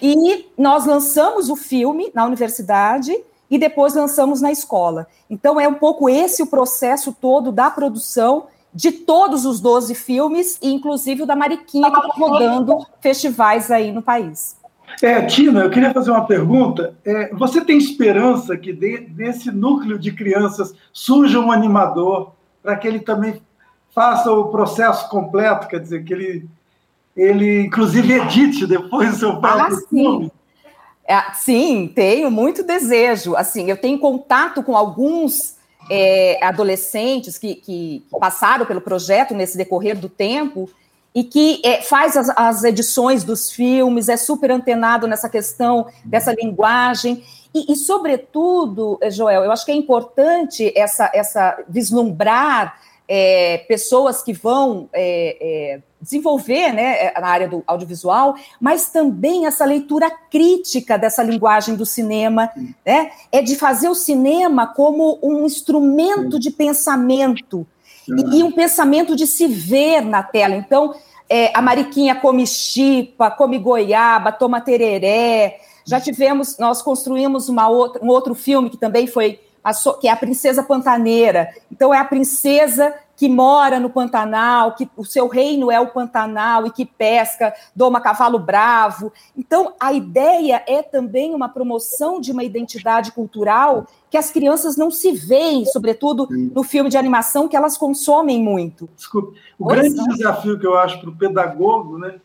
E 0.00 0.46
nós 0.56 0.86
lançamos 0.86 1.50
o 1.50 1.56
filme 1.56 2.10
na 2.14 2.24
universidade 2.24 3.12
e 3.50 3.58
depois 3.58 3.94
lançamos 3.94 4.40
na 4.40 4.52
escola. 4.52 5.06
Então, 5.28 5.60
é 5.60 5.66
um 5.66 5.74
pouco 5.74 6.08
esse 6.08 6.42
o 6.42 6.46
processo 6.46 7.12
todo 7.12 7.50
da 7.50 7.68
produção 7.68 8.46
de 8.74 8.90
todos 8.92 9.44
os 9.44 9.60
12 9.60 9.94
filmes, 9.94 10.58
e 10.62 10.72
inclusive 10.72 11.22
o 11.22 11.26
da 11.26 11.36
Mariquinha, 11.36 11.90
que 11.90 11.98
está 11.98 12.14
rodando 12.14 12.86
festivais 13.00 13.70
aí 13.70 13.92
no 13.92 14.02
país. 14.02 14.56
É, 15.00 15.22
Tina, 15.22 15.60
eu 15.60 15.70
queria 15.70 15.92
fazer 15.92 16.10
uma 16.10 16.26
pergunta. 16.26 16.94
É, 17.04 17.34
você 17.34 17.60
tem 17.64 17.78
esperança 17.78 18.56
que 18.56 18.72
de, 18.72 18.98
desse 18.98 19.50
núcleo 19.50 19.98
de 19.98 20.12
crianças 20.12 20.74
surja 20.92 21.38
um 21.40 21.50
animador 21.50 22.32
para 22.62 22.76
que 22.76 22.86
ele 22.86 23.00
também 23.00 23.40
faça 23.94 24.30
o 24.30 24.48
processo 24.48 25.08
completo, 25.08 25.68
quer 25.68 25.80
dizer, 25.80 26.04
que 26.04 26.12
ele, 26.12 26.48
ele 27.16 27.62
inclusive 27.62 28.12
edite 28.12 28.66
depois 28.66 29.14
o 29.14 29.18
seu 29.18 29.40
próprio 29.40 29.76
ah, 29.76 29.88
filme. 29.88 30.32
É, 31.04 31.20
sim, 31.34 31.90
tenho 31.94 32.30
muito 32.30 32.62
desejo. 32.62 33.34
Assim, 33.36 33.68
eu 33.68 33.76
tenho 33.76 33.98
contato 33.98 34.62
com 34.62 34.76
alguns 34.76 35.56
é, 35.90 36.42
adolescentes 36.44 37.38
que, 37.38 37.54
que, 37.54 38.04
passaram 38.18 38.64
pelo 38.66 38.80
projeto 38.80 39.34
nesse 39.34 39.56
decorrer 39.56 39.98
do 39.98 40.08
tempo 40.08 40.68
e 41.14 41.24
que 41.24 41.60
é, 41.64 41.82
faz 41.82 42.16
as, 42.16 42.30
as, 42.30 42.64
edições 42.64 43.24
dos 43.24 43.50
filmes, 43.50 44.08
é 44.08 44.16
super 44.16 44.50
antenado 44.50 45.06
nessa 45.06 45.28
questão 45.28 45.86
dessa 46.04 46.32
linguagem. 46.32 47.22
E, 47.54 47.72
e, 47.72 47.76
sobretudo, 47.76 48.98
Joel, 49.10 49.44
eu 49.44 49.52
acho 49.52 49.64
que 49.66 49.72
é 49.72 49.74
importante 49.74 50.72
essa, 50.74 51.10
essa 51.12 51.62
vislumbrar 51.68 52.80
é, 53.06 53.58
pessoas 53.68 54.22
que 54.22 54.32
vão 54.32 54.88
é, 54.92 55.80
desenvolver 56.02 56.72
né, 56.72 57.12
na 57.12 57.28
área 57.28 57.48
do 57.48 57.62
audiovisual, 57.64 58.34
mas 58.60 58.90
também 58.90 59.46
essa 59.46 59.64
leitura 59.64 60.10
crítica 60.10 60.98
dessa 60.98 61.22
linguagem 61.22 61.76
do 61.76 61.86
cinema, 61.86 62.50
né, 62.84 63.12
é 63.30 63.40
de 63.40 63.54
fazer 63.54 63.88
o 63.88 63.94
cinema 63.94 64.66
como 64.66 65.20
um 65.22 65.46
instrumento 65.46 66.40
de 66.40 66.50
pensamento 66.50 67.64
e, 68.08 68.38
e 68.38 68.42
um 68.42 68.50
pensamento 68.50 69.14
de 69.14 69.26
se 69.26 69.46
ver 69.46 70.02
na 70.02 70.22
tela. 70.22 70.56
Então, 70.56 70.94
é, 71.28 71.56
a 71.56 71.62
Mariquinha 71.62 72.16
come 72.16 72.46
chipa, 72.46 73.30
come 73.30 73.58
goiaba, 73.58 74.32
toma 74.32 74.60
tereré. 74.60 75.60
Já 75.86 76.00
tivemos, 76.00 76.58
nós 76.58 76.82
construímos 76.82 77.48
uma 77.48 77.68
outra, 77.68 78.04
um 78.04 78.08
outro 78.08 78.34
filme 78.34 78.68
que 78.68 78.76
também 78.76 79.06
foi 79.06 79.40
que 80.00 80.08
é 80.08 80.10
a 80.10 80.16
princesa 80.16 80.62
pantaneira. 80.62 81.48
Então, 81.70 81.94
é 81.94 81.98
a 81.98 82.04
princesa 82.04 82.94
que 83.16 83.28
mora 83.28 83.78
no 83.78 83.88
Pantanal, 83.88 84.74
que 84.74 84.90
o 84.96 85.04
seu 85.04 85.28
reino 85.28 85.70
é 85.70 85.78
o 85.78 85.86
Pantanal 85.86 86.66
e 86.66 86.72
que 86.72 86.84
pesca, 86.84 87.54
doma 87.74 88.00
cavalo 88.00 88.38
bravo. 88.38 89.12
Então, 89.36 89.74
a 89.78 89.92
ideia 89.92 90.64
é 90.66 90.82
também 90.82 91.32
uma 91.32 91.48
promoção 91.48 92.20
de 92.20 92.32
uma 92.32 92.42
identidade 92.42 93.12
cultural 93.12 93.86
que 94.10 94.16
as 94.16 94.30
crianças 94.30 94.76
não 94.76 94.90
se 94.90 95.12
veem, 95.12 95.64
sobretudo 95.66 96.26
no 96.30 96.64
filme 96.64 96.90
de 96.90 96.96
animação, 96.96 97.46
que 97.46 97.56
elas 97.56 97.76
consomem 97.76 98.42
muito. 98.42 98.88
Desculpe. 98.96 99.38
O 99.56 99.66
grande 99.66 100.02
desafio 100.16 100.58
que 100.58 100.66
eu 100.66 100.76
acho 100.76 101.00
para 101.00 101.10
o 101.10 101.16
pedagogo 101.16 101.98
né, 101.98 102.16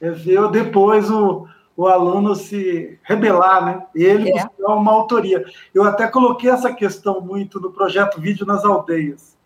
é 0.00 0.10
ver 0.10 0.50
depois 0.50 1.10
o, 1.10 1.46
o 1.76 1.88
aluno 1.88 2.34
se 2.34 2.98
rebelar, 3.02 3.64
né? 3.64 3.82
Ele 3.94 4.30
é. 4.30 4.32
buscar 4.32 4.74
uma 4.74 4.92
autoria. 4.92 5.44
Eu 5.74 5.84
até 5.84 6.06
coloquei 6.06 6.50
essa 6.50 6.72
questão 6.72 7.20
muito 7.20 7.60
no 7.60 7.70
projeto 7.70 8.20
Vídeo 8.20 8.46
nas 8.46 8.64
Aldeias, 8.64 9.36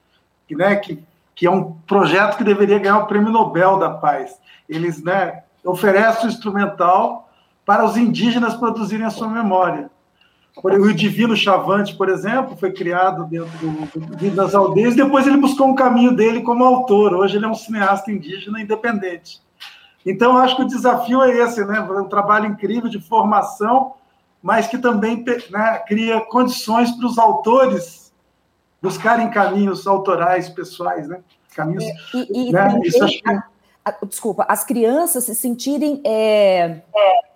que, 0.46 0.54
né, 0.54 0.76
que, 0.76 1.02
que 1.34 1.46
é 1.46 1.50
um 1.50 1.72
projeto 1.86 2.36
que 2.36 2.44
deveria 2.44 2.78
ganhar 2.78 2.98
o 2.98 3.06
Prêmio 3.06 3.32
Nobel 3.32 3.78
da 3.78 3.90
Paz. 3.90 4.38
Eles 4.68 5.02
né, 5.02 5.42
oferecem 5.64 6.26
o 6.26 6.28
instrumental 6.28 7.30
para 7.64 7.84
os 7.84 7.96
indígenas 7.96 8.54
produzirem 8.54 9.06
a 9.06 9.10
sua 9.10 9.28
memória. 9.28 9.90
O 10.62 10.92
Divino 10.92 11.36
Chavante, 11.36 11.94
por 11.94 12.08
exemplo, 12.08 12.56
foi 12.56 12.72
criado 12.72 13.24
dentro 13.26 13.50
do, 13.58 14.16
do 14.16 14.30
das 14.32 14.54
Aldeias, 14.54 14.96
depois 14.96 15.26
ele 15.26 15.36
buscou 15.36 15.68
um 15.68 15.74
caminho 15.74 16.16
dele 16.16 16.42
como 16.42 16.64
autor. 16.64 17.14
Hoje 17.14 17.36
ele 17.36 17.44
é 17.44 17.48
um 17.48 17.54
cineasta 17.54 18.10
indígena 18.10 18.60
independente. 18.60 19.40
Então, 20.08 20.38
acho 20.38 20.56
que 20.56 20.62
o 20.62 20.66
desafio 20.66 21.22
é 21.22 21.36
esse, 21.36 21.62
né? 21.66 21.80
Um 21.80 22.08
trabalho 22.08 22.46
incrível 22.46 22.88
de 22.88 22.98
formação, 22.98 23.92
mas 24.42 24.66
que 24.66 24.78
também 24.78 25.22
né, 25.50 25.82
cria 25.86 26.18
condições 26.22 26.90
para 26.92 27.06
os 27.06 27.18
autores 27.18 28.10
buscarem 28.80 29.30
caminhos 29.30 29.86
autorais, 29.86 30.48
pessoais, 30.48 31.06
né? 31.06 31.20
Caminhos. 31.54 31.84
É, 31.84 31.92
e, 32.14 32.48
e 32.48 32.52
né? 32.52 32.80
Isso 32.82 33.04
acho 33.04 33.20
que... 33.22 34.06
desculpa, 34.06 34.46
as 34.48 34.64
crianças 34.64 35.24
se 35.24 35.34
sentirem 35.34 36.00
é, 36.06 36.80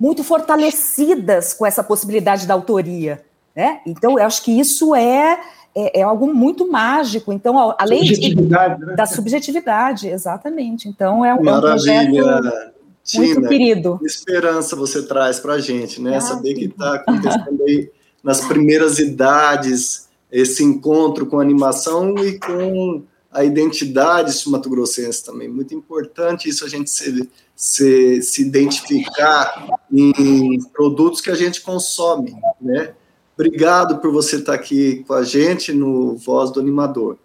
muito 0.00 0.25
fortalecidas 0.25 1.52
com 1.52 1.67
essa 1.67 1.85
possibilidade 1.85 2.47
da 2.47 2.55
autoria. 2.55 3.23
Né? 3.55 3.83
Então, 3.85 4.19
eu 4.19 4.25
acho 4.25 4.43
que 4.43 4.59
isso 4.59 4.95
é 4.95 5.38
é, 5.75 6.00
é 6.00 6.02
algo 6.02 6.33
muito 6.33 6.71
mágico. 6.71 7.33
Então, 7.33 7.75
além 7.79 8.07
subjetividade, 8.07 8.81
de, 8.81 8.87
né? 8.87 8.95
da 8.95 9.07
subjetividade, 9.07 10.09
exatamente. 10.09 10.88
Então, 10.88 11.25
é 11.25 11.35
um, 11.35 11.43
Maravilha. 11.43 11.93
É 11.93 12.02
um 12.02 12.41
projeto 12.41 12.73
Tina, 13.05 13.25
muito 13.25 13.49
querido. 13.49 14.00
esperança 14.05 14.76
você 14.76 15.02
traz 15.02 15.41
para 15.41 15.55
a 15.55 15.61
gente, 15.61 16.00
né? 16.00 16.17
Ah, 16.17 16.21
Saber 16.21 16.55
que 16.55 16.67
está 16.67 16.95
acontecendo 16.95 17.62
aí 17.67 17.91
nas 18.23 18.41
primeiras 18.43 18.99
idades 18.99 20.09
esse 20.31 20.62
encontro 20.62 21.26
com 21.26 21.38
a 21.38 21.43
animação 21.43 22.17
e 22.19 22.38
com 22.38 23.02
a 23.31 23.45
identidade 23.45 24.33
sumatogrossense 24.33 25.25
também. 25.25 25.49
Muito 25.49 25.75
importante 25.75 26.49
isso 26.49 26.64
a 26.64 26.69
gente 26.69 26.91
se, 26.91 27.29
se, 27.57 28.23
se 28.23 28.43
identificar 28.43 29.69
em 29.91 30.61
produtos 30.73 31.21
que 31.21 31.31
a 31.31 31.35
gente 31.35 31.61
consome, 31.61 32.35
né? 32.61 32.95
Obrigado 33.34 33.98
por 33.98 34.12
você 34.12 34.36
estar 34.36 34.54
aqui 34.54 35.04
com 35.06 35.14
a 35.14 35.22
gente 35.22 35.72
no 35.72 36.16
Voz 36.16 36.50
do 36.50 36.60
Animador. 36.60 37.16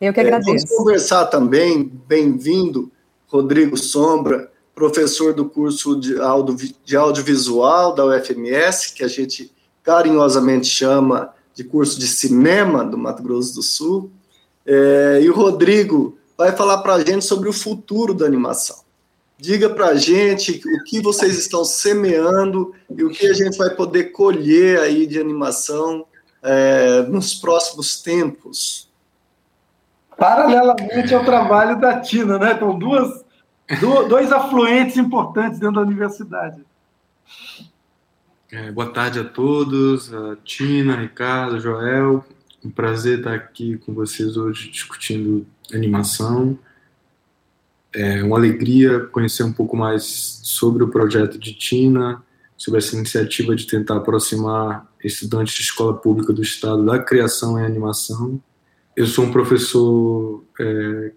Eu 0.00 0.12
que 0.12 0.20
agradeço. 0.20 0.50
É, 0.50 0.68
vamos 0.68 0.76
conversar 0.76 1.26
também, 1.26 1.90
bem-vindo, 2.06 2.90
Rodrigo 3.26 3.76
Sombra, 3.76 4.50
professor 4.74 5.34
do 5.34 5.48
curso 5.48 5.98
de, 5.98 6.20
audio, 6.20 6.56
de 6.84 6.96
audiovisual 6.96 7.94
da 7.94 8.04
UFMS, 8.04 8.94
que 8.94 9.02
a 9.02 9.08
gente 9.08 9.52
carinhosamente 9.82 10.66
chama 10.66 11.34
de 11.54 11.64
curso 11.64 11.98
de 11.98 12.06
cinema 12.06 12.84
do 12.84 12.96
Mato 12.96 13.22
Grosso 13.22 13.54
do 13.54 13.62
Sul. 13.62 14.10
É, 14.64 15.20
e 15.22 15.28
o 15.28 15.34
Rodrigo 15.34 16.16
vai 16.36 16.52
falar 16.52 16.78
para 16.78 16.94
a 16.94 17.04
gente 17.04 17.24
sobre 17.24 17.48
o 17.48 17.52
futuro 17.52 18.14
da 18.14 18.24
animação. 18.24 18.76
Diga 19.40 19.70
para 19.70 19.90
a 19.90 19.94
gente 19.94 20.60
o 20.66 20.82
que 20.82 21.00
vocês 21.00 21.38
estão 21.38 21.64
semeando 21.64 22.74
e 22.90 23.04
o 23.04 23.10
que 23.10 23.24
a 23.26 23.32
gente 23.32 23.56
vai 23.56 23.70
poder 23.70 24.10
colher 24.10 24.80
aí 24.80 25.06
de 25.06 25.20
animação 25.20 26.04
é, 26.42 27.02
nos 27.02 27.34
próximos 27.34 28.02
tempos. 28.02 28.90
Paralelamente 30.18 31.14
ao 31.14 31.24
trabalho 31.24 31.80
da 31.80 32.00
Tina, 32.00 32.36
né? 32.36 32.54
Então, 32.54 32.76
duas, 32.76 33.24
dois 34.08 34.32
afluentes 34.32 34.96
importantes 34.96 35.60
dentro 35.60 35.76
da 35.76 35.82
universidade. 35.82 36.64
É, 38.50 38.72
boa 38.72 38.92
tarde 38.92 39.20
a 39.20 39.24
todos, 39.24 40.12
a 40.12 40.36
Tina, 40.42 40.96
Ricardo, 40.96 41.60
Joel. 41.60 42.24
Um 42.64 42.70
prazer 42.70 43.18
estar 43.18 43.34
aqui 43.34 43.76
com 43.78 43.94
vocês 43.94 44.36
hoje 44.36 44.68
discutindo 44.68 45.46
animação. 45.72 46.58
É 47.94 48.22
uma 48.22 48.36
alegria 48.36 49.00
conhecer 49.00 49.42
um 49.42 49.52
pouco 49.52 49.76
mais 49.76 50.40
sobre 50.42 50.82
o 50.82 50.88
projeto 50.88 51.38
de 51.38 51.54
Tina, 51.54 52.22
sobre 52.56 52.78
essa 52.78 52.96
iniciativa 52.96 53.54
de 53.54 53.66
tentar 53.66 53.96
aproximar 53.96 54.86
estudantes 55.02 55.54
de 55.54 55.62
escola 55.62 55.94
pública 55.94 56.32
do 56.32 56.42
estado 56.42 56.84
da 56.84 56.98
criação 56.98 57.58
em 57.58 57.64
animação. 57.64 58.40
Eu 58.96 59.06
sou 59.06 59.24
um 59.24 59.30
professor 59.30 60.44
é, 60.60 61.12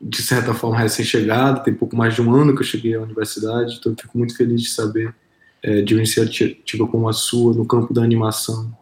de 0.00 0.22
certa 0.22 0.52
forma 0.52 0.78
recém-chegado, 0.78 1.64
tem 1.64 1.72
pouco 1.72 1.96
mais 1.96 2.14
de 2.14 2.20
um 2.20 2.34
ano 2.34 2.54
que 2.54 2.60
eu 2.60 2.66
cheguei 2.66 2.94
à 2.94 3.00
universidade, 3.00 3.76
então 3.78 3.96
fico 3.98 4.18
muito 4.18 4.36
feliz 4.36 4.62
de 4.62 4.68
saber 4.68 5.14
é, 5.62 5.80
de 5.80 5.94
uma 5.94 6.00
iniciativa 6.00 6.86
como 6.86 7.08
a 7.08 7.12
sua 7.12 7.54
no 7.54 7.64
campo 7.64 7.94
da 7.94 8.02
animação 8.02 8.76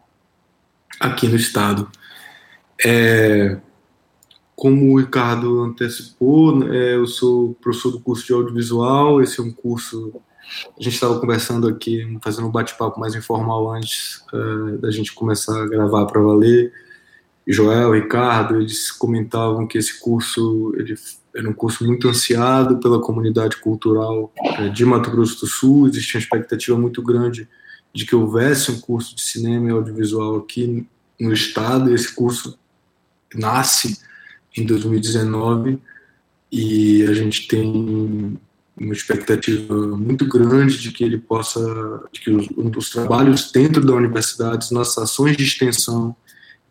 aqui 0.99 1.27
no 1.27 1.37
estado. 1.37 1.89
É, 2.85 3.57
como 4.55 4.93
o 4.93 4.99
Ricardo 4.99 5.61
antecipou, 5.61 6.63
é, 6.71 6.95
eu 6.95 7.07
sou 7.07 7.55
professor 7.55 7.91
do 7.91 7.99
curso 7.99 8.25
de 8.25 8.33
audiovisual. 8.33 9.21
Esse 9.21 9.39
é 9.39 9.43
um 9.43 9.51
curso. 9.51 10.13
A 10.77 10.81
gente 10.81 10.93
estava 10.93 11.19
conversando 11.19 11.67
aqui, 11.67 12.17
fazendo 12.21 12.47
um 12.47 12.51
bate-papo 12.51 12.99
mais 12.99 13.15
informal 13.15 13.71
antes 13.71 14.23
é, 14.33 14.77
da 14.77 14.91
gente 14.91 15.13
começar 15.13 15.61
a 15.61 15.67
gravar 15.67 16.05
para 16.05 16.21
valer. 16.21 16.71
Joel, 17.45 17.93
Ricardo, 17.93 18.57
eles 18.57 18.91
comentavam 18.91 19.67
que 19.67 19.77
esse 19.77 19.99
curso 19.99 20.73
ele 20.77 20.95
era 21.35 21.49
um 21.49 21.53
curso 21.53 21.85
muito 21.85 22.07
ansiado 22.07 22.77
pela 22.77 23.01
comunidade 23.01 23.57
cultural 23.57 24.31
é, 24.59 24.69
de 24.69 24.85
Mato 24.85 25.09
Grosso 25.09 25.41
do 25.41 25.47
Sul. 25.47 25.87
Existia 25.87 26.19
uma 26.19 26.23
expectativa 26.23 26.77
muito 26.77 27.01
grande 27.01 27.49
de 27.91 28.05
que 28.05 28.15
houvesse 28.15 28.71
um 28.71 28.79
curso 28.79 29.15
de 29.15 29.21
cinema 29.21 29.67
e 29.67 29.71
audiovisual 29.71 30.37
aqui 30.37 30.87
no 31.19 31.33
estado. 31.33 31.89
E 31.89 31.95
esse 31.95 32.13
curso 32.13 32.57
nasce 33.33 33.99
em 34.55 34.65
2019 34.65 35.79
e 36.51 37.03
a 37.03 37.13
gente 37.13 37.47
tem 37.47 38.37
uma 38.77 38.93
expectativa 38.93 39.75
muito 39.97 40.27
grande 40.27 40.77
de 40.79 40.91
que 40.91 41.03
ele 41.03 41.17
possa, 41.17 41.59
de 42.11 42.19
que 42.19 42.31
os, 42.31 42.47
os 42.55 42.89
trabalhos 42.89 43.51
dentro 43.51 43.83
da 43.85 43.93
universidade, 43.93 44.65
as 44.65 44.71
nossas 44.71 44.97
ações 45.03 45.37
de 45.37 45.43
extensão 45.43 46.15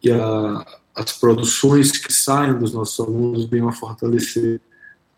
e 0.03 0.11
a, 0.11 0.67
as 0.95 1.13
produções 1.13 1.93
que 1.93 2.13
saem 2.13 2.59
dos 2.59 2.73
nossos 2.73 2.99
alunos 3.01 3.47
venham 3.47 3.69
a 3.69 3.73
fortalecer 3.73 4.61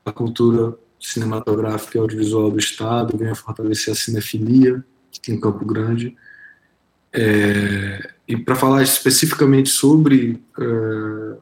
a 0.05 0.13
cultura 0.13 0.77
cinematográfica 1.01 1.99
e 1.99 2.01
audiovisual 2.01 2.51
do 2.51 2.59
Estado, 2.59 3.17
venham 3.17 3.33
a 3.33 3.37
fortalecer 3.37 3.93
a 3.93 3.97
cinefilia 3.97 4.85
em 5.29 5.39
Campo 5.39 5.65
Grande. 5.65 6.17
É, 7.13 8.15
e 8.27 8.37
para 8.37 8.57
falar 8.57 8.83
especificamente 8.83 9.69
sobre 9.71 10.43
é, 10.59 11.37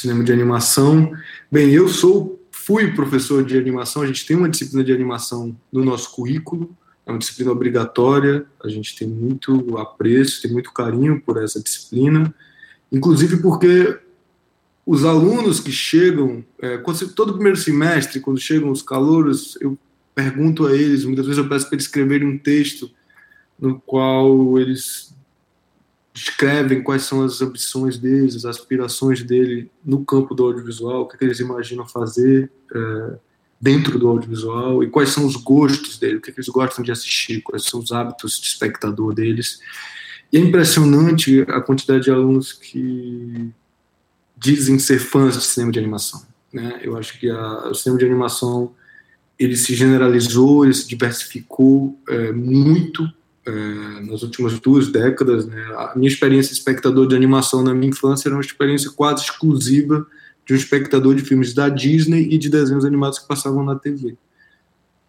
cinema 0.00 0.24
de 0.24 0.32
animação, 0.32 1.12
bem, 1.50 1.70
eu 1.70 1.88
sou 1.88 2.40
fui 2.64 2.92
professor 2.92 3.44
de 3.44 3.58
animação, 3.58 4.00
a 4.00 4.06
gente 4.06 4.24
tem 4.26 4.34
uma 4.34 4.48
disciplina 4.48 4.82
de 4.82 4.92
animação 4.92 5.54
no 5.70 5.84
nosso 5.84 6.10
currículo, 6.12 6.74
é 7.04 7.10
uma 7.10 7.18
disciplina 7.18 7.52
obrigatória, 7.52 8.46
a 8.62 8.68
gente 8.68 8.96
tem 8.96 9.06
muito 9.06 9.76
apreço, 9.76 10.40
tem 10.40 10.50
muito 10.50 10.72
carinho 10.72 11.20
por 11.20 11.42
essa 11.42 11.62
disciplina, 11.62 12.34
inclusive 12.90 13.36
porque 13.42 13.98
os 14.86 15.04
alunos 15.04 15.60
que 15.60 15.70
chegam, 15.70 16.42
é, 16.58 16.78
todo 17.14 17.34
primeiro 17.34 17.58
semestre, 17.58 18.20
quando 18.20 18.40
chegam 18.40 18.70
os 18.70 18.80
calouros, 18.80 19.58
eu 19.60 19.76
pergunto 20.14 20.66
a 20.66 20.74
eles, 20.74 21.04
muitas 21.04 21.26
vezes 21.26 21.42
eu 21.42 21.48
peço 21.48 21.66
para 21.66 21.74
eles 21.74 21.84
escreverem 21.84 22.26
um 22.26 22.38
texto 22.38 22.90
no 23.58 23.78
qual 23.80 24.58
eles 24.58 25.14
descrevem 26.14 26.80
quais 26.80 27.02
são 27.02 27.24
as 27.24 27.42
ambições 27.42 27.98
deles, 27.98 28.36
as 28.36 28.44
aspirações 28.44 29.24
dele 29.24 29.68
no 29.84 30.04
campo 30.04 30.32
do 30.32 30.44
audiovisual, 30.44 31.02
o 31.02 31.08
que, 31.08 31.16
é 31.16 31.18
que 31.18 31.24
eles 31.24 31.40
imaginam 31.40 31.84
fazer 31.84 32.52
é, 32.72 33.16
dentro 33.60 33.98
do 33.98 34.06
audiovisual 34.06 34.84
e 34.84 34.88
quais 34.88 35.08
são 35.08 35.26
os 35.26 35.34
gostos 35.34 35.98
dele, 35.98 36.18
o 36.18 36.20
que, 36.20 36.30
é 36.30 36.32
que 36.32 36.38
eles 36.38 36.48
gostam 36.48 36.84
de 36.84 36.92
assistir, 36.92 37.42
quais 37.42 37.64
são 37.64 37.80
os 37.80 37.90
hábitos 37.90 38.38
de 38.38 38.46
espectador 38.46 39.12
deles. 39.12 39.58
E 40.32 40.36
é 40.36 40.40
impressionante 40.40 41.40
a 41.48 41.60
quantidade 41.60 42.04
de 42.04 42.12
alunos 42.12 42.52
que 42.52 43.50
dizem 44.36 44.78
ser 44.78 45.00
fãs 45.00 45.36
de 45.36 45.44
cinema 45.44 45.72
de 45.72 45.80
animação. 45.80 46.22
Né? 46.52 46.78
Eu 46.82 46.96
acho 46.96 47.18
que 47.18 47.28
a, 47.28 47.68
o 47.70 47.74
cinema 47.74 47.98
de 47.98 48.06
animação 48.06 48.72
ele 49.36 49.56
se 49.56 49.74
generalizou, 49.74 50.64
ele 50.64 50.74
se 50.74 50.86
diversificou 50.86 51.98
é, 52.08 52.30
muito 52.30 53.12
é, 53.46 54.00
nas 54.02 54.22
últimas 54.22 54.58
duas 54.58 54.88
décadas. 54.90 55.46
Né, 55.46 55.62
a 55.76 55.92
minha 55.96 56.08
experiência 56.08 56.52
de 56.52 56.58
espectador 56.58 57.06
de 57.06 57.14
animação 57.14 57.62
na 57.62 57.74
minha 57.74 57.90
infância 57.90 58.28
era 58.28 58.36
uma 58.36 58.42
experiência 58.42 58.90
quase 58.90 59.24
exclusiva 59.24 60.06
de 60.46 60.52
um 60.52 60.56
espectador 60.56 61.14
de 61.14 61.22
filmes 61.22 61.54
da 61.54 61.68
Disney 61.68 62.28
e 62.30 62.38
de 62.38 62.48
desenhos 62.48 62.84
animados 62.84 63.18
que 63.18 63.28
passavam 63.28 63.64
na 63.64 63.76
TV. 63.76 64.16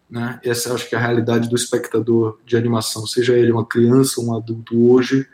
Né? 0.08 0.40
Essa 0.44 0.72
acho 0.72 0.88
que 0.88 0.94
é 0.94 0.98
a 0.98 1.00
realidade 1.00 1.48
do 1.48 1.56
espectador 1.56 2.38
de 2.44 2.56
animação, 2.56 3.06
seja 3.06 3.36
ele 3.36 3.52
uma 3.52 3.66
criança 3.66 4.20
ou 4.20 4.28
um 4.28 4.36
adulto 4.36 4.90
hoje, 4.90 5.26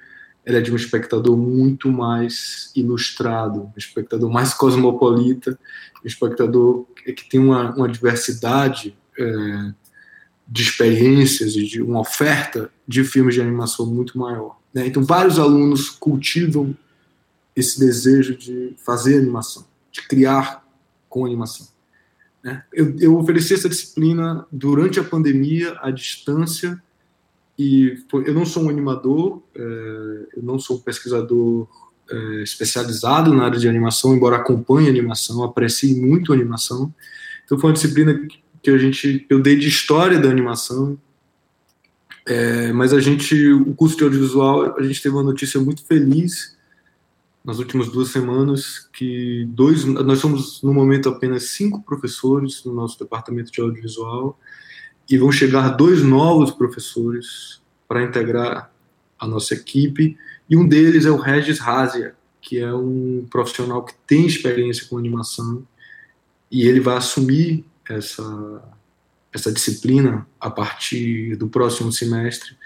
ele 0.44 0.56
é 0.56 0.60
de 0.60 0.72
um 0.72 0.76
espectador 0.76 1.36
muito 1.36 1.90
mais 1.90 2.72
ilustrado, 2.74 3.62
um 3.62 3.72
espectador 3.76 4.30
mais 4.30 4.52
cosmopolita, 4.54 5.58
um 6.02 6.06
espectador 6.06 6.84
que 6.96 7.28
tem 7.28 7.38
uma, 7.38 7.72
uma 7.74 7.88
diversidade 7.88 8.96
é, 9.16 9.72
de 10.46 10.62
experiências 10.62 11.56
e 11.56 11.64
de 11.64 11.80
uma 11.80 12.00
oferta 12.00 12.70
de 12.86 13.04
filmes 13.04 13.34
de 13.34 13.40
animação 13.40 13.86
muito 13.86 14.18
maior. 14.18 14.58
Né? 14.72 14.86
Então, 14.86 15.04
vários 15.04 15.38
alunos 15.38 15.90
cultivam 15.90 16.76
esse 17.54 17.78
desejo 17.78 18.36
de 18.36 18.74
fazer 18.84 19.18
animação, 19.18 19.64
de 19.90 20.02
criar 20.02 20.66
com 21.08 21.24
animação. 21.24 21.68
Né? 22.42 22.62
Eu, 22.72 22.96
eu 22.98 23.18
ofereci 23.18 23.54
essa 23.54 23.68
disciplina 23.68 24.46
durante 24.50 24.98
a 24.98 25.04
pandemia, 25.04 25.76
à 25.80 25.90
distância, 25.90 26.82
e 27.58 27.98
eu 28.12 28.34
não 28.34 28.46
sou 28.46 28.64
um 28.64 28.68
animador, 28.68 29.42
é, 29.54 29.60
eu 30.36 30.42
não 30.42 30.58
sou 30.58 30.78
um 30.78 30.80
pesquisador 30.80 31.68
é, 32.10 32.42
especializado 32.42 33.32
na 33.32 33.44
área 33.44 33.58
de 33.58 33.68
animação, 33.68 34.14
embora 34.14 34.36
acompanhe 34.36 34.88
animação, 34.88 35.44
aprecie 35.44 35.94
muito 35.94 36.32
animação. 36.32 36.92
Então, 37.44 37.58
foi 37.58 37.70
uma 37.70 37.74
disciplina 37.74 38.14
que 38.14 38.41
a 38.70 38.78
gente 38.78 39.26
eu 39.28 39.40
dei 39.40 39.56
de 39.56 39.68
história 39.68 40.18
da 40.18 40.28
animação, 40.28 40.98
é, 42.26 42.72
mas 42.72 42.92
a 42.92 43.00
gente 43.00 43.50
o 43.52 43.74
curso 43.74 43.96
de 43.96 44.04
audiovisual 44.04 44.76
a 44.78 44.82
gente 44.82 45.02
teve 45.02 45.14
uma 45.14 45.24
notícia 45.24 45.60
muito 45.60 45.84
feliz 45.84 46.56
nas 47.44 47.58
últimas 47.58 47.88
duas 47.88 48.10
semanas 48.10 48.88
que 48.92 49.44
dois 49.50 49.84
nós 49.84 50.20
somos 50.20 50.62
no 50.62 50.72
momento 50.72 51.08
apenas 51.08 51.50
cinco 51.50 51.82
professores 51.82 52.62
no 52.64 52.72
nosso 52.72 52.96
departamento 52.98 53.50
de 53.50 53.60
audiovisual 53.60 54.38
e 55.10 55.18
vão 55.18 55.32
chegar 55.32 55.70
dois 55.70 56.02
novos 56.02 56.52
professores 56.52 57.60
para 57.88 58.04
integrar 58.04 58.72
a 59.18 59.26
nossa 59.26 59.54
equipe 59.54 60.16
e 60.48 60.56
um 60.56 60.66
deles 60.66 61.04
é 61.04 61.10
o 61.10 61.16
Regis 61.16 61.58
Razia 61.58 62.14
que 62.40 62.60
é 62.60 62.72
um 62.72 63.26
profissional 63.28 63.84
que 63.84 63.94
tem 64.06 64.26
experiência 64.26 64.86
com 64.88 64.96
animação 64.96 65.66
e 66.48 66.68
ele 66.68 66.78
vai 66.78 66.96
assumir 66.96 67.64
essa, 67.88 68.62
essa 69.32 69.52
disciplina 69.52 70.26
a 70.40 70.50
partir 70.50 71.36
do 71.36 71.48
próximo 71.48 71.92
semestre 71.92 72.56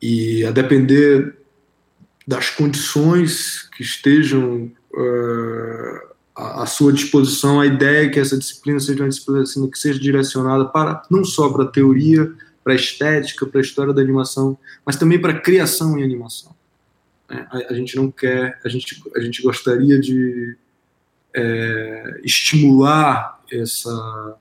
e 0.00 0.44
a 0.44 0.50
depender 0.50 1.36
das 2.26 2.50
condições 2.50 3.68
que 3.76 3.82
estejam 3.82 4.70
uh, 4.92 6.12
à, 6.34 6.66
sua 6.66 6.92
disposição, 6.92 7.60
a 7.60 7.66
ideia 7.66 8.06
é 8.06 8.08
que 8.08 8.18
essa 8.18 8.38
disciplina 8.38 8.80
seja 8.80 9.02
uma 9.02 9.08
disciplina 9.08 9.44
que 9.70 9.78
seja 9.78 9.98
direcionada 9.98 10.64
para 10.66 11.02
não 11.10 11.24
só 11.24 11.52
para 11.52 11.64
a 11.64 11.68
teoria, 11.68 12.32
para 12.62 12.72
a 12.72 12.76
estética, 12.76 13.46
para 13.46 13.60
a 13.60 13.62
história 13.62 13.92
da 13.92 14.00
animação, 14.00 14.56
mas 14.84 14.96
também 14.96 15.20
para 15.20 15.32
a 15.32 15.40
criação 15.40 15.98
em 15.98 16.04
animação. 16.04 16.54
É, 17.28 17.34
a, 17.34 17.70
a, 17.70 17.74
gente 17.74 17.96
não 17.96 18.10
quer, 18.10 18.60
a 18.64 18.68
gente, 18.68 19.02
a 19.16 19.20
gente 19.20 19.42
gostaria 19.42 19.98
de 19.98 20.56
é, 21.34 22.20
estimular 22.22 23.40
essa 23.50 24.36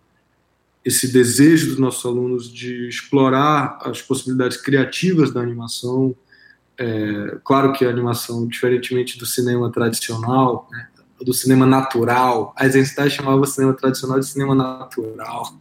esse 0.84 1.12
desejo 1.12 1.68
dos 1.68 1.80
nossos 1.80 2.06
alunos 2.06 2.52
de 2.52 2.88
explorar 2.88 3.78
as 3.82 4.02
possibilidades 4.02 4.58
criativas 4.58 5.32
da 5.32 5.40
animação. 5.40 6.16
É, 6.78 7.38
claro 7.44 7.72
que 7.74 7.86
a 7.86 7.90
animação, 7.90 8.48
diferentemente 8.48 9.18
do 9.18 9.26
cinema 9.26 9.72
tradicional, 9.72 10.68
né, 10.72 10.88
do 11.22 11.34
cinema 11.34 11.66
natural, 11.66 12.56
Eisenstein 12.60 13.10
chamava 13.10 13.46
cinema 13.46 13.74
tradicional 13.74 14.20
de 14.20 14.26
cinema 14.26 14.56
natural. 14.56 15.54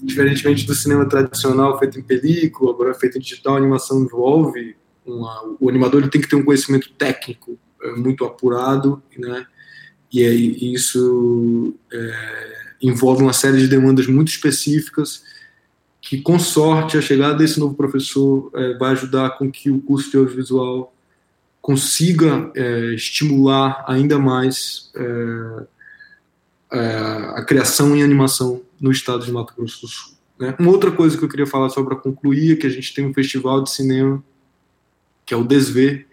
Diferentemente 0.00 0.66
do 0.66 0.74
cinema 0.74 1.08
tradicional 1.08 1.78
feito 1.78 1.98
em 1.98 2.02
película, 2.02 2.72
agora 2.72 2.94
feito 2.94 3.18
em 3.18 3.20
digital, 3.20 3.54
a 3.54 3.58
animação 3.58 4.02
envolve 4.02 4.76
uma, 5.04 5.56
o 5.60 5.68
animador 5.68 6.00
ele 6.00 6.10
tem 6.10 6.20
que 6.20 6.28
ter 6.28 6.36
um 6.36 6.44
conhecimento 6.44 6.92
técnico 6.92 7.58
é, 7.82 7.92
muito 7.92 8.24
apurado, 8.24 9.02
né? 9.18 9.46
E 10.12 10.24
aí 10.24 10.74
isso 10.74 11.74
é, 11.92 12.61
envolve 12.82 13.22
uma 13.22 13.32
série 13.32 13.58
de 13.58 13.68
demandas 13.68 14.06
muito 14.06 14.28
específicas 14.28 15.22
que, 16.00 16.20
com 16.20 16.38
sorte, 16.38 16.98
a 16.98 17.00
chegada 17.00 17.34
desse 17.34 17.60
novo 17.60 17.74
professor 17.74 18.50
é, 18.54 18.74
vai 18.74 18.90
ajudar 18.92 19.38
com 19.38 19.50
que 19.50 19.70
o 19.70 19.80
curso 19.80 20.10
de 20.10 20.16
audiovisual 20.16 20.92
consiga 21.60 22.50
é, 22.56 22.94
estimular 22.94 23.84
ainda 23.86 24.18
mais 24.18 24.90
é, 24.96 25.66
a 27.36 27.44
criação 27.44 27.96
em 27.96 28.02
animação 28.02 28.62
no 28.80 28.90
estado 28.90 29.24
de 29.24 29.30
Mato 29.30 29.54
Grosso 29.56 29.82
do 29.82 29.86
Sul. 29.86 30.12
Né? 30.38 30.54
Uma 30.58 30.72
outra 30.72 30.90
coisa 30.90 31.16
que 31.16 31.24
eu 31.24 31.28
queria 31.28 31.46
falar 31.46 31.68
só 31.68 31.84
para 31.84 31.94
concluir 31.94 32.52
é 32.52 32.56
que 32.56 32.66
a 32.66 32.70
gente 32.70 32.92
tem 32.92 33.06
um 33.06 33.14
festival 33.14 33.62
de 33.62 33.70
cinema 33.70 34.22
que 35.24 35.32
é 35.32 35.36
o 35.36 35.44
Desver, 35.44 36.06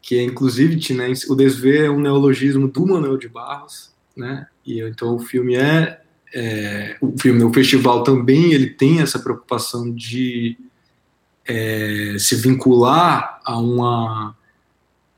que 0.00 0.16
é 0.16 0.22
inclusive 0.22 0.78
tinense. 0.78 1.30
O 1.30 1.34
Desver 1.34 1.86
é 1.86 1.90
um 1.90 2.00
neologismo 2.00 2.68
do 2.68 2.86
Manuel 2.86 3.16
de 3.16 3.28
Barros, 3.28 3.90
né? 4.18 4.46
E 4.66 4.80
então 4.80 5.16
o 5.16 5.18
filme 5.18 5.54
é, 5.54 6.00
é 6.34 6.96
o 7.00 7.14
filme, 7.18 7.42
o 7.44 7.52
festival 7.52 8.02
também 8.02 8.52
ele 8.52 8.70
tem 8.70 9.00
essa 9.00 9.18
preocupação 9.18 9.90
de 9.94 10.58
é, 11.46 12.16
se 12.18 12.36
vincular 12.36 13.40
a 13.44 13.58
uma 13.58 14.36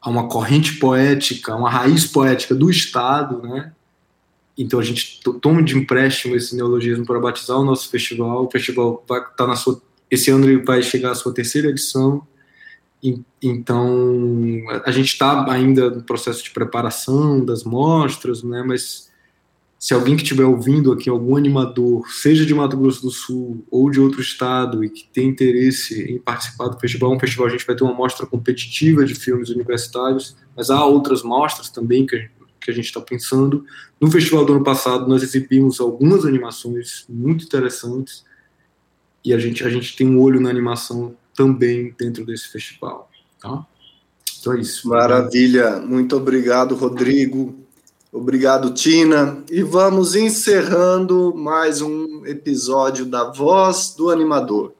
a 0.02 0.08
uma 0.08 0.28
corrente 0.28 0.78
poética, 0.78 1.54
uma 1.54 1.68
raiz 1.68 2.06
poética 2.06 2.54
do 2.54 2.70
Estado, 2.70 3.42
né? 3.42 3.72
Então 4.56 4.78
a 4.78 4.82
gente 4.82 5.20
toma 5.40 5.62
de 5.62 5.76
empréstimo 5.76 6.36
esse 6.36 6.54
neologismo 6.56 7.04
para 7.04 7.20
batizar 7.20 7.58
o 7.58 7.64
nosso 7.64 7.90
festival. 7.90 8.44
O 8.46 8.50
festival 8.50 9.04
vai 9.06 9.20
estar 9.20 9.32
tá 9.32 9.46
na 9.46 9.56
sua 9.56 9.80
esse 10.10 10.30
ano 10.30 10.44
ele 10.44 10.62
vai 10.62 10.82
chegar 10.82 11.12
à 11.12 11.14
sua 11.14 11.32
terceira 11.32 11.68
edição. 11.68 12.26
Então 13.42 14.62
a 14.84 14.90
gente 14.90 15.08
está 15.08 15.50
ainda 15.50 15.90
no 15.90 16.02
processo 16.02 16.44
de 16.44 16.50
preparação 16.50 17.44
das 17.44 17.64
mostras, 17.64 18.42
né? 18.42 18.62
Mas 18.66 19.10
se 19.78 19.94
alguém 19.94 20.14
que 20.14 20.22
estiver 20.22 20.44
ouvindo 20.44 20.92
aqui, 20.92 21.08
algum 21.08 21.36
animador, 21.36 22.06
seja 22.12 22.44
de 22.44 22.54
Mato 22.54 22.76
Grosso 22.76 23.00
do 23.00 23.10
Sul 23.10 23.64
ou 23.70 23.90
de 23.90 23.98
outro 23.98 24.20
estado 24.20 24.84
e 24.84 24.90
que 24.90 25.08
tem 25.10 25.28
interesse 25.28 26.02
em 26.02 26.18
participar 26.18 26.68
do 26.68 26.78
festival, 26.78 27.10
um 27.14 27.18
festival 27.18 27.46
a 27.46 27.50
gente 27.50 27.66
vai 27.66 27.74
ter 27.74 27.82
uma 27.82 27.94
mostra 27.94 28.26
competitiva 28.26 29.06
de 29.06 29.14
filmes 29.14 29.48
universitários, 29.48 30.36
mas 30.54 30.68
há 30.68 30.84
outras 30.84 31.22
mostras 31.22 31.70
também 31.70 32.04
que 32.04 32.28
a 32.68 32.72
gente 32.72 32.84
está 32.84 33.00
pensando. 33.00 33.64
No 33.98 34.10
festival 34.10 34.44
do 34.44 34.52
ano 34.52 34.62
passado, 34.62 35.08
nós 35.08 35.22
exibimos 35.22 35.80
algumas 35.80 36.26
animações 36.26 37.06
muito 37.08 37.46
interessantes 37.46 38.22
e 39.24 39.32
a 39.32 39.38
gente, 39.38 39.64
a 39.64 39.70
gente 39.70 39.96
tem 39.96 40.06
um 40.06 40.20
olho 40.20 40.40
na 40.40 40.50
animação 40.50 41.16
também 41.40 41.94
dentro 41.98 42.26
desse 42.26 42.48
festival. 42.48 43.08
Tá? 43.40 43.64
Então 44.38 44.52
é 44.52 44.60
isso. 44.60 44.86
Maravilha. 44.86 45.78
Muito 45.78 46.14
obrigado, 46.14 46.74
Rodrigo. 46.74 47.58
Obrigado, 48.12 48.74
Tina. 48.74 49.42
E 49.50 49.62
vamos 49.62 50.14
encerrando 50.14 51.34
mais 51.34 51.80
um 51.80 52.26
episódio 52.26 53.06
da 53.06 53.24
Voz 53.24 53.94
do 53.96 54.10
Animador. 54.10 54.74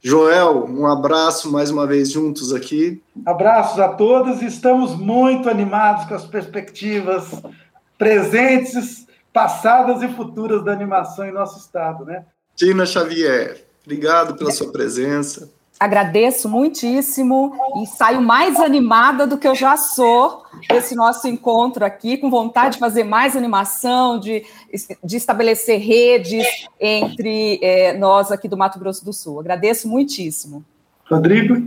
Joel, 0.00 0.64
um 0.66 0.86
abraço 0.86 1.50
mais 1.50 1.70
uma 1.70 1.88
vez 1.88 2.12
juntos 2.12 2.54
aqui. 2.54 3.02
Abraços 3.26 3.80
a 3.80 3.88
todos. 3.88 4.40
Estamos 4.42 4.94
muito 4.94 5.50
animados 5.50 6.06
com 6.06 6.14
as 6.14 6.24
perspectivas 6.24 7.32
presentes, 7.98 9.06
passadas 9.32 10.02
e 10.02 10.08
futuras 10.14 10.64
da 10.64 10.72
animação 10.72 11.26
em 11.26 11.32
nosso 11.32 11.58
estado, 11.58 12.04
né? 12.04 12.24
Tina 12.54 12.86
Xavier, 12.86 13.64
obrigado 13.84 14.36
pela 14.36 14.52
sua 14.52 14.70
presença 14.70 15.50
agradeço 15.80 16.46
muitíssimo 16.46 17.54
e 17.82 17.86
saio 17.86 18.20
mais 18.20 18.60
animada 18.60 19.26
do 19.26 19.38
que 19.38 19.48
eu 19.48 19.54
já 19.54 19.78
sou 19.78 20.44
desse 20.68 20.94
nosso 20.94 21.26
encontro 21.26 21.82
aqui, 21.86 22.18
com 22.18 22.28
vontade 22.28 22.74
de 22.74 22.80
fazer 22.80 23.02
mais 23.02 23.34
animação, 23.34 24.20
de, 24.20 24.44
de 25.02 25.16
estabelecer 25.16 25.80
redes 25.80 26.46
entre 26.78 27.58
é, 27.62 27.96
nós 27.96 28.30
aqui 28.30 28.46
do 28.46 28.58
Mato 28.58 28.78
Grosso 28.78 29.02
do 29.02 29.12
Sul. 29.12 29.40
Agradeço 29.40 29.88
muitíssimo. 29.88 30.62
Rodrigo? 31.10 31.66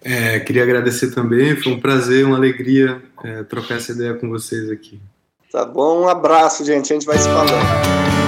É, 0.00 0.38
queria 0.38 0.62
agradecer 0.62 1.12
também, 1.12 1.56
foi 1.56 1.72
um 1.72 1.80
prazer, 1.80 2.24
uma 2.24 2.36
alegria 2.36 3.02
é, 3.24 3.42
trocar 3.42 3.78
essa 3.78 3.90
ideia 3.90 4.14
com 4.14 4.28
vocês 4.28 4.70
aqui. 4.70 5.00
Tá 5.50 5.64
bom, 5.64 6.02
um 6.02 6.08
abraço, 6.08 6.64
gente, 6.64 6.92
a 6.92 6.94
gente 6.94 7.06
vai 7.06 7.18
se 7.18 7.28
falando. 7.28 8.25